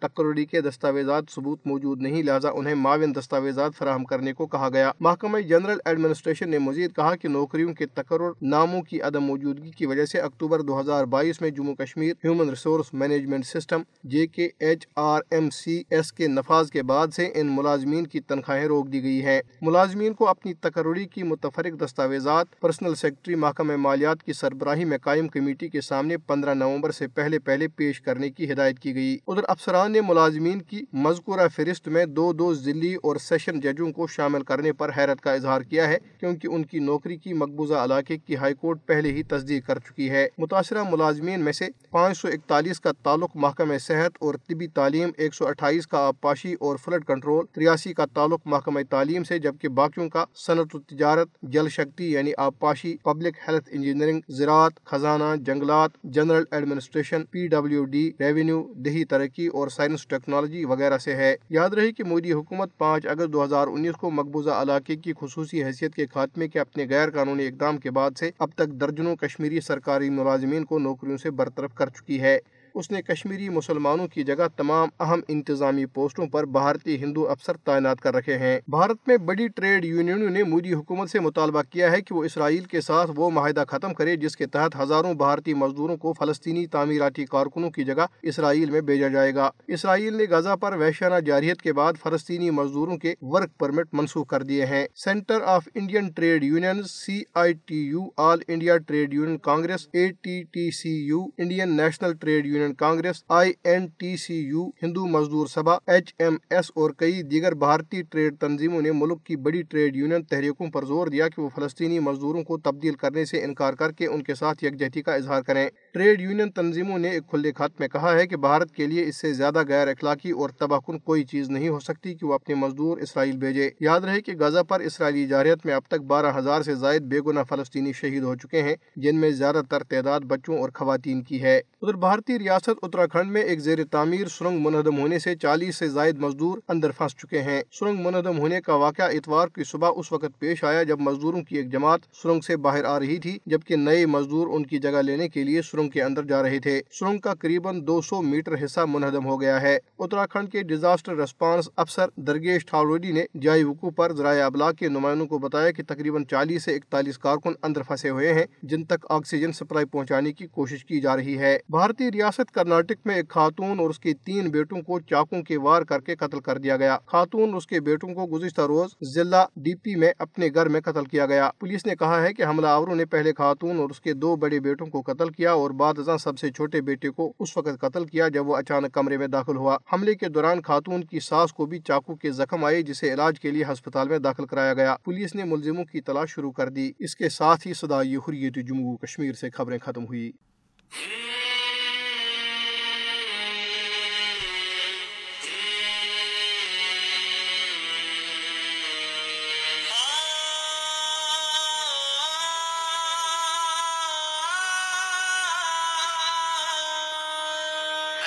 تقرری 0.00 0.44
کے 0.44 0.60
دستاویزات 0.60 1.24
ثبوت 1.30 1.58
موجود 1.64 2.02
نہیں، 2.02 2.22
لہٰذا 2.22 2.50
انہیں 2.54 2.74
معاون 2.74 3.14
دستاویزات 3.14 3.73
فراہم 3.76 4.04
کرنے 4.04 4.32
کو 4.32 4.46
کہا 4.46 4.68
گیا۔ 4.68 4.90
محکمہ 5.00 5.38
جنرل 5.38 5.78
ایڈمنسٹریشن 5.84 6.50
نے 6.50 6.58
مزید 6.58 6.94
کہا 6.96 7.16
کہ 7.16 7.28
نوکریوں 7.28 7.74
کے 7.74 7.86
تقرر 7.86 8.30
ناموں 8.42 8.82
کی 8.82 9.00
عدم 9.00 9.24
موجودگی 9.24 9.70
کی 9.70 9.86
وجہ 9.86 10.04
سے 10.04 10.18
اکتوبر 10.18 10.60
دو 10.60 10.80
ہزار 10.80 11.04
بائیس 11.04 11.40
میں 11.40 11.50
Jammu 11.50 11.74
Kashmir 11.74 12.12
human 12.24 12.48
resource 12.48 12.94
management 12.94 13.46
system 13.46 13.82
J 14.04 14.26
K 14.26 14.48
H 14.58 14.86
R 14.96 15.20
M 15.30 15.50
C 15.50 15.82
S 15.90 16.12
کے 16.12 16.28
نفاذ 16.28 16.70
کے 16.70 16.82
بعد 16.82 17.14
سے 17.14 17.30
ان 17.34 17.46
ملازمین 17.50 18.06
کی 18.06 18.20
تنخواہیں 18.20 18.64
روک 18.64 18.92
دی 18.92 19.02
گئی 19.02 19.24
ہیں۔ 19.24 19.42
ملازمین 19.60 20.12
کو 20.12 20.28
اپنی 20.28 20.54
تقرری 20.54 21.04
کی 21.04 21.22
متفرق 21.22 21.84
دستاویزات، 21.84 22.60
پرسنل 22.60 22.94
سیکرٹری 22.94 23.34
محکمہ 23.34 23.76
مالیات 23.76 24.22
کی 24.22 24.32
سربراہی 24.32 24.84
میں 24.84 24.98
قائم 24.98 25.28
کمیٹی 25.28 25.68
کے 25.68 25.80
سامنے 25.80 26.16
پندرہ 26.16 26.54
نومبر 26.54 26.90
سے 26.90 27.06
پہلے 27.06 27.38
پہلے 27.38 27.68
پیش 27.68 28.00
کرنے 28.00 28.30
کی 28.30 28.52
ہدایت 28.52 28.78
کی 28.78 28.94
گئی۔ 28.94 29.16
ادھر 29.26 29.42
افسران 29.48 29.92
نے 29.92 30.00
ملازمین 30.00 30.62
کی 30.62 30.80
مذکورہ 30.92 31.48
فہرست 31.56 31.88
میں 31.88 32.06
دو 32.06 32.32
دو 32.32 32.54
ضلعی 32.54 32.94
اور 32.94 33.16
سیشن 33.16 33.53
ججوں 33.60 33.92
کو 33.92 34.06
شامل 34.06 34.42
کرنے 34.42 34.72
پر 34.72 34.90
حیرت 34.96 35.20
کا 35.20 35.32
اظہار 35.32 35.60
کیا 35.60 35.88
ہے 35.88 35.98
کیونکہ 36.20 36.48
ان 36.50 36.64
کی 36.64 36.78
نوکری 36.78 37.16
کی 37.16 37.32
مقبوضہ 37.32 37.74
علاقے 37.74 38.16
کی 38.16 38.36
ہائی 38.36 38.54
کورٹ 38.54 38.78
پہلے 38.86 39.12
ہی 39.12 39.22
تصدیق 39.22 39.66
کر 39.66 39.78
چکی 39.78 40.10
ہے۔ 40.10 40.26
متاثرہ 40.38 40.82
ملازمین 40.90 41.40
میں 41.40 41.52
سے 41.52 41.64
پانچ 41.90 42.18
سو 42.18 42.28
اکتالیس 42.28 42.80
کا 42.80 42.90
تعلق 43.02 43.30
محکمہ 43.34 43.78
صحت 43.78 44.12
اور 44.20 44.34
طبی 44.48 44.66
تعلیم، 44.66 45.10
ایک 45.16 45.34
سو 45.34 45.46
اٹھائیس 45.46 45.86
کا 45.86 45.98
آبپاشی 45.98 46.54
اور 46.60 46.76
فلڈ 46.76 47.04
کنٹرول، 47.04 47.46
تریاسی 47.52 47.92
کا 47.92 48.04
تعلق 48.14 48.40
محکمہ 48.44 48.80
تعلیم 48.90 49.24
سے، 49.24 49.38
جبکہ 49.38 49.68
باقیوں 49.68 50.08
کا 50.08 50.24
صنعت 50.34 50.74
و 50.74 50.78
تجارت، 50.78 51.28
جل 51.42 51.68
شکتی 51.68 52.12
یعنی 52.12 52.32
آبپاشی، 52.38 52.96
پبلک 53.02 53.36
ہیلتھ 53.48 53.68
انجینئرنگ، 53.72 54.20
زراعت، 54.28 54.84
خزانہ، 54.84 55.36
جنگلات، 55.46 55.90
general 56.04 56.44
administration, 56.50 57.24
P 57.24 57.46
W 57.46 57.84
D, 57.84 58.10
revenue, 58.20 58.62
دیہی 58.76 59.04
ترقی 59.04 59.46
اور 59.46 59.68
سائنس 59.68 60.06
ٹیکنالوجی 60.06 60.64
وغیرہ 60.64 60.98
سے 60.98 61.16
ہے۔ 61.16 61.36
یاد 61.50 61.70
رہے 61.70 61.92
کہ 61.92 62.04
مودی 62.04 62.32
حکومت 62.32 62.78
پانچ 62.78 63.06
اگست 63.06 63.32
دو 63.32 63.42
ہزار 63.44 63.66
انیس 63.66 63.94
کو 63.94 64.10
مقبوضہ 64.10 64.50
علاقے 64.50 64.96
کی 64.96 65.12
خصوصی 65.20 65.64
حیثیت 65.64 65.94
کے 65.94 66.06
خاتمے 66.06 66.48
کے 66.48 66.60
اپنے 66.60 66.86
غیر 66.88 67.10
قانونی 67.10 67.46
اقدام 67.46 67.76
کے 67.76 67.90
بعد 67.90 68.18
سے 68.18 68.30
اب 68.38 68.50
تک 68.54 68.68
درجنوں 68.80 69.16
کشمیری 69.16 69.60
سرکاری 69.60 70.10
ملازمین 70.10 70.64
کو 70.64 70.78
نوکریوں 70.78 71.16
سے 71.16 71.30
برطرف 71.30 71.74
کر 71.74 71.88
چکی 71.88 72.20
ہے۔ 72.20 72.38
اس 72.74 72.90
نے 72.90 73.02
کشمیری 73.02 73.48
مسلمانوں 73.48 74.06
کی 74.08 74.22
جگہ 74.22 74.46
تمام 74.56 74.88
اہم 75.00 75.20
انتظامی 75.28 75.86
پوسٹوں 75.86 76.26
پر 76.26 76.44
بھارتی 76.44 76.96
ہندو 77.02 77.28
افسر 77.28 77.56
تعینات 77.56 78.00
کر 78.00 78.14
رکھے 78.14 78.38
ہیں۔ 78.38 78.60
بھارت 78.68 79.08
میں 79.08 79.16
بڑی 79.16 79.48
ٹریڈ 79.48 79.84
یونینوں 79.84 80.30
نے 80.30 80.42
مودی 80.42 80.72
حکومت 80.74 81.10
سے 81.10 81.20
مطالبہ 81.20 81.62
کیا 81.70 81.90
ہے 81.92 82.00
کہ 82.00 82.14
وہ 82.14 82.24
اسرائیل 82.24 82.64
کے 82.64 82.80
ساتھ 82.80 83.10
وہ 83.16 83.30
معاہدہ 83.30 83.64
ختم 83.68 83.94
کرے 83.94 84.16
جس 84.16 84.36
کے 84.36 84.46
تحت 84.46 84.76
ہزاروں 84.82 85.14
بھارتی 85.14 85.54
مزدوروں 85.54 85.96
کو 85.96 86.12
فلسطینی 86.12 86.66
تعمیراتی 86.66 87.24
کارکنوں 87.24 87.70
کی 87.70 87.84
جگہ 87.84 88.06
اسرائیل 88.22 88.70
میں 88.70 88.80
بھیجا 88.80 89.08
جائے 89.08 89.34
گا۔ 89.34 89.50
اسرائیل 89.68 90.14
نے 90.14 90.24
غزہ 90.30 90.56
پر 90.56 90.76
وحشانہ 90.76 91.20
جارحیت 91.20 91.62
کے 91.62 91.72
بعد 91.72 91.92
فلسطینی 92.02 92.50
مزدوروں 92.50 92.96
کے 92.96 93.14
ورک 93.20 93.58
پرمٹ 93.58 93.86
منسوخ 93.92 94.26
کر 94.28 94.42
دیے 94.42 94.66
ہیں۔ 94.66 94.86
Centre 94.94 95.42
of 95.42 95.68
Indian 95.74 96.08
trade 96.08 96.44
union 96.44 96.82
C 96.82 97.22
I 97.34 97.52
T 97.52 97.86
U 97.86 98.04
all 98.16 98.38
India 98.48 98.76
trade 98.76 99.14
union 99.14 99.38
congress 99.38 99.88
A 99.92 100.06
T 100.22 100.42
T 100.42 100.70
C 100.70 100.96
U 101.06 101.24
Indian 101.38 101.76
national 101.76 102.12
trade 102.14 102.46
union 102.46 102.63
congress, 102.72 103.22
I 103.28 103.52
N 103.64 103.86
T 103.98 104.16
C 104.16 104.34
U, 104.34 104.68
Hindu 104.82 105.06
Mazdoor 105.06 105.46
Sabha, 105.46 105.78
H 105.86 106.14
M 106.18 106.36
S 106.50 106.70
اور 106.74 106.90
کئی 106.90 107.22
دیگر 107.22 107.54
بھارتی 107.54 108.02
trade 108.02 108.38
تنظیموں 108.40 108.82
نے 108.82 108.92
ملک 108.92 109.24
کی 109.24 109.36
بڑی 109.36 109.62
trade 109.62 109.96
union 109.96 110.24
تحریکوں 110.24 110.70
پر 110.70 110.84
زور 110.84 111.06
دیا 111.06 111.28
کہ 111.28 111.42
وہ 111.42 111.48
فلسطینی 111.54 111.98
مزدوروں 111.98 112.42
کو 112.42 112.58
تبدیل 112.58 112.94
کرنے 112.94 113.24
سے 113.24 113.42
انکار 113.44 113.74
کر 113.74 113.92
کے 113.92 114.06
ان 114.06 114.22
کے 114.22 114.34
ساتھ 114.34 114.64
یکجہتی 114.64 115.02
کا 115.02 115.14
اظہار 115.14 115.42
کریں۔ 115.42 115.68
ٹریڈ 115.94 116.20
یونین 116.20 116.50
تنظیموں 116.50 116.98
نے 116.98 117.08
ایک 117.08 117.22
کھلے 117.30 117.52
خط 117.52 117.80
میں 117.80 117.88
کہا 117.88 118.14
ہے 118.14 118.26
کہ 118.26 118.36
بھارت 118.36 118.70
کے 118.70 118.86
لیے 118.86 119.02
اس 119.02 119.16
سے 119.16 119.32
زیادہ 119.32 119.62
غیر 119.68 119.88
اخلاقی 119.88 120.30
اور 120.30 120.50
تباہ 120.50 120.78
کن 120.86 120.98
کوئی 120.98 121.24
چیز 121.24 121.50
نہیں 121.50 121.68
ہو 121.68 121.80
سکتی 121.80 122.14
کہ 122.14 122.26
وہ 122.26 122.34
اپنے 122.34 122.54
مزدور 122.54 122.98
اسرائیل 122.98 123.36
بھیجے۔ 123.36 123.70
یاد 123.80 124.00
رہے 124.00 124.20
کہ 124.20 124.32
غزہ 124.38 124.62
پر 124.62 124.80
اسرائیلی 124.80 125.26
جارحیت 125.26 125.66
میں 125.66 125.74
اب 125.74 125.82
تک 125.88 126.00
بارہ 126.00 126.38
ہزار 126.38 126.62
سے 126.62 126.74
زائد 126.74 127.02
بے 127.02 127.20
گناہ 127.26 127.42
فلسطینی 127.42 127.92
شہید 127.92 128.22
ہو 128.22 128.34
چکے 128.34 128.62
ہیں، 128.62 128.74
جن 128.96 129.16
میں 129.16 129.30
زیادہ 129.30 129.62
تر 129.70 129.82
تعداد 129.82 130.20
بچوں 130.20 130.58
اور 130.58 130.70
خواتین 130.74 131.22
کی 131.22 131.42
ہے۔ 131.42 131.56
ادھر 131.58 131.94
بھارتی 131.94 132.38
ریاست 132.38 132.70
اتراکھنڈ 132.82 133.30
میں 133.30 133.42
ایک 133.42 133.60
زیر 133.60 133.84
تعمیر 133.90 134.28
سرنگ 134.28 134.60
منہدم 134.62 134.98
ہونے 134.98 135.18
سے 135.18 135.36
چالیس 135.36 135.76
سے 135.76 135.88
زائد 135.88 136.18
مزدور 136.18 136.58
اندر 136.68 136.90
پھنس 136.90 137.16
چکے 137.16 137.42
ہیں۔ 137.42 137.62
سرنگ 137.72 138.04
منہدم 138.04 138.38
ہونے 138.38 138.60
کا 138.60 138.74
واقعہ 138.74 139.04
اتوار 139.04 139.48
کی 139.48 139.64
صبح 139.64 139.90
اس 139.96 140.12
وقت 140.12 140.38
پیش 140.38 140.64
آیا 140.64 140.82
جب 140.82 141.00
مزدوروں 141.00 141.42
کی 141.42 141.56
ایک 141.56 141.72
جماعت 141.72 142.00
سرنگ 142.22 142.40
سے 142.40 142.56
باہر 142.56 142.84
آ 142.84 142.98
رہی 142.98 143.16
تھی، 143.16 143.38
جبکہ 143.46 143.76
نئے 143.76 144.06
مزدور 144.06 144.46
ان 144.50 144.66
کی 144.66 144.78
جگہ 144.78 145.02
لینے 145.02 145.28
کے 145.28 145.44
لیے 145.44 145.62
سرنگ 145.62 145.83
کے 145.88 146.02
اندر 146.02 146.22
جا 146.22 146.42
رہے 146.42 146.58
تھے۔ 146.58 146.80
سرنگ 146.90 147.18
کا 147.18 147.34
قریباً 147.34 147.86
دو 147.86 148.00
سو 148.00 148.22
میٹر 148.22 148.64
حصہ 148.64 148.80
منہدم 148.88 149.26
ہو 149.26 149.40
گیا 149.40 149.62
ہے۔ 149.62 149.78
اتراکھنڈ 149.98 150.52
کے 150.52 150.62
ڈیزاسٹر 150.62 151.16
ریسپانس 151.16 151.68
افسر 151.76 152.06
درگیش 152.16 152.66
ٹھاروڈی 152.66 153.12
نے 153.12 153.24
جائے 153.40 153.64
وقوع 153.64 153.90
پر 153.90 154.12
ذرائع 154.12 154.46
ابلاغ 154.46 154.72
کے 154.72 154.88
نمائندوں 154.88 155.26
کو 155.26 155.38
بتایا 155.38 155.70
کہ 155.70 155.82
تقریباً 155.88 156.24
چالیس 156.24 156.64
سے 156.64 156.74
اکتالیس 156.74 157.18
کارکن 157.18 157.52
اندر 157.62 157.82
پھنسے 157.82 158.08
ہوئے 158.08 158.34
ہیں، 158.34 158.44
جن 158.62 158.84
تک 158.84 159.06
آکسیجن 159.10 159.52
سپلائی 159.52 159.86
پہنچانے 159.86 160.32
کی 160.32 160.46
کوشش 160.46 160.84
کی 160.84 161.00
جا 161.00 161.16
رہی 161.16 161.38
ہے۔ 161.38 161.58
بھارتی 161.68 162.10
ریاست 162.12 162.50
کرناٹک 162.50 162.94
میں 163.04 163.14
ایک 163.14 163.28
خاتون 163.28 163.80
اور 163.80 163.90
اس 163.90 163.98
کے 163.98 164.12
تین 164.24 164.48
بیٹوں 164.48 164.82
کو 164.82 165.00
چاکوں 165.00 165.42
کے 165.42 165.58
وار 165.58 165.82
کر 165.82 166.00
کے 166.00 166.16
قتل 166.16 166.40
کر 166.40 166.58
دیا 166.58 166.76
گیا۔ 166.76 166.98
خاتون 167.06 167.54
اس 167.54 167.66
کے 167.66 167.80
بیٹوں 167.80 168.14
کو 168.14 168.38
گزشتہ 168.38 168.60
روز 168.60 168.90
ضلع 169.14 169.44
ڈی 169.56 169.74
پی 169.74 169.94
میں 169.94 170.12
اپنے 170.18 170.48
گھر 170.54 170.68
میں 170.68 170.80
قتل 170.80 171.04
کیا 171.04 171.26
گیا۔ 171.26 171.50
پولیس 171.58 171.86
نے 171.86 171.96
کہا 171.96 172.22
ہے 172.22 172.34
کہ 172.34 172.44
حملہ 172.44 172.66
آوروں 172.66 172.94
نے 172.94 173.04
پہلے 173.04 173.32
خاتون 173.38 173.78
اور 173.78 173.90
اس 173.90 174.00
کے 174.00 174.12
دو 174.12 174.36
بڑے 174.36 174.60
بیٹوں 174.60 174.86
کو 174.86 175.02
قتل 175.02 175.28
کیا 175.28 175.52
اور 175.52 175.70
بعد 175.76 175.98
ازاں 175.98 176.16
سب 176.16 176.38
سے 176.38 176.50
چھوٹے 176.50 176.80
بیٹے 176.80 177.10
کو 177.10 177.32
اس 177.38 177.56
وقت 177.56 177.80
قتل 177.80 178.06
کیا 178.06 178.28
جب 178.28 178.48
وہ 178.48 178.56
اچانک 178.56 178.92
کمرے 178.92 179.18
میں 179.18 179.26
داخل 179.26 179.56
ہوا۔ 179.56 179.76
حملے 179.92 180.14
کے 180.14 180.28
دوران 180.28 180.62
خاتون 180.62 181.04
کی 181.04 181.20
ساس 181.20 181.52
کو 181.52 181.66
بھی 181.66 181.78
چاقو 181.78 182.14
کے 182.14 182.32
زخم 182.32 182.64
آئے، 182.64 182.82
جسے 182.82 183.12
علاج 183.14 183.40
کے 183.40 183.50
لیے 183.50 183.64
ہسپتال 183.64 184.08
میں 184.08 184.18
داخل 184.18 184.46
کرایا 184.46 184.74
گیا۔ 184.74 184.96
پولیس 185.04 185.34
نے 185.34 185.44
ملزموں 185.44 185.84
کی 185.84 186.00
تلاش 186.00 186.34
شروع 186.34 186.52
کر 186.52 186.68
دی۔ 186.68 186.92
اس 186.98 187.16
کے 187.16 187.28
ساتھ 187.28 187.66
ہی 187.66 187.74
صدائی 187.74 188.16
حریت 188.16 188.54
جموں 188.54 188.96
کشمیر 188.96 189.32
سے 189.32 189.50
خبریں 189.50 189.78
ختم 189.78 190.06
ہوئی 190.06 190.32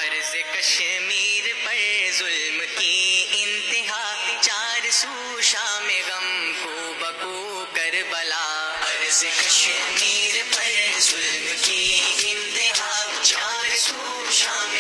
مرض 0.09 0.35
کشمیر 0.53 1.45
پر 1.63 1.77
ظلم 2.17 2.59
کی 2.77 3.25
انتہا، 3.31 4.37
چار 4.41 4.89
سو 4.91 5.41
شام 5.41 5.87
غم 6.07 6.51
کو 6.63 6.93
بکو 6.99 7.65
کر 7.73 7.95
بلا 8.11 8.75
عرض 8.81 9.23
کشمیر 9.39 10.41
پر 10.53 10.99
ظلم 10.99 11.47
کی 11.61 11.99
انتہا، 12.23 13.21
چار 13.23 13.77
سو 13.77 14.23
شام 14.31 14.76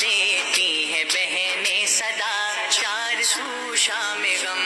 دیتی 0.00 0.92
ہے 0.92 1.02
بہنیں 1.04 1.86
صدا 1.88 2.36
چار 2.70 3.22
سو 3.24 3.74
شام 3.76 4.24
غم 4.42 4.63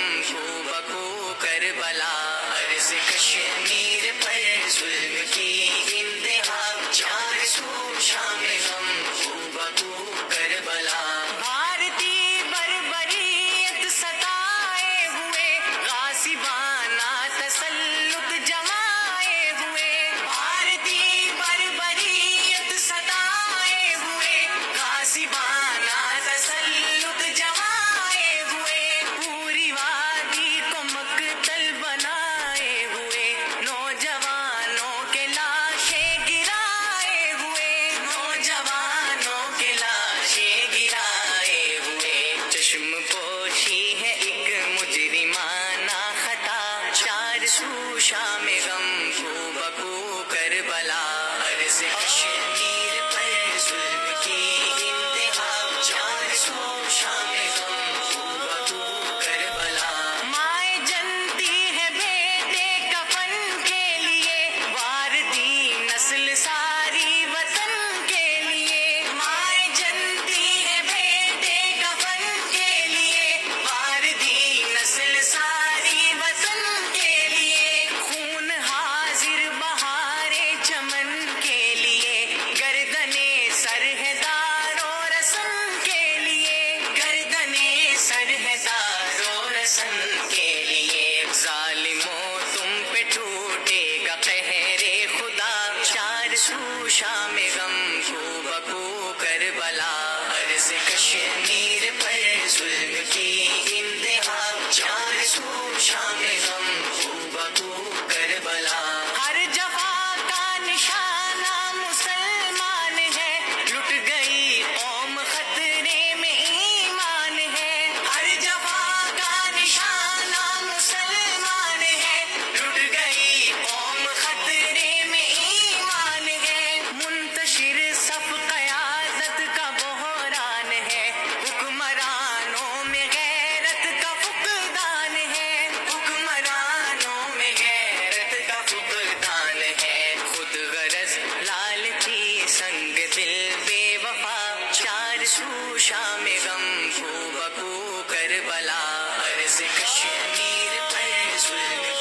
شوشا 145.31 146.03
میں 146.25 146.39
غم 146.45 146.91
کو 146.99 147.31
بکو 147.33 148.03
کربلا 148.09 148.79
عرض 149.25 149.57
کشمیر 149.57 150.79
پر 150.91 151.37
ظلم 151.43 151.98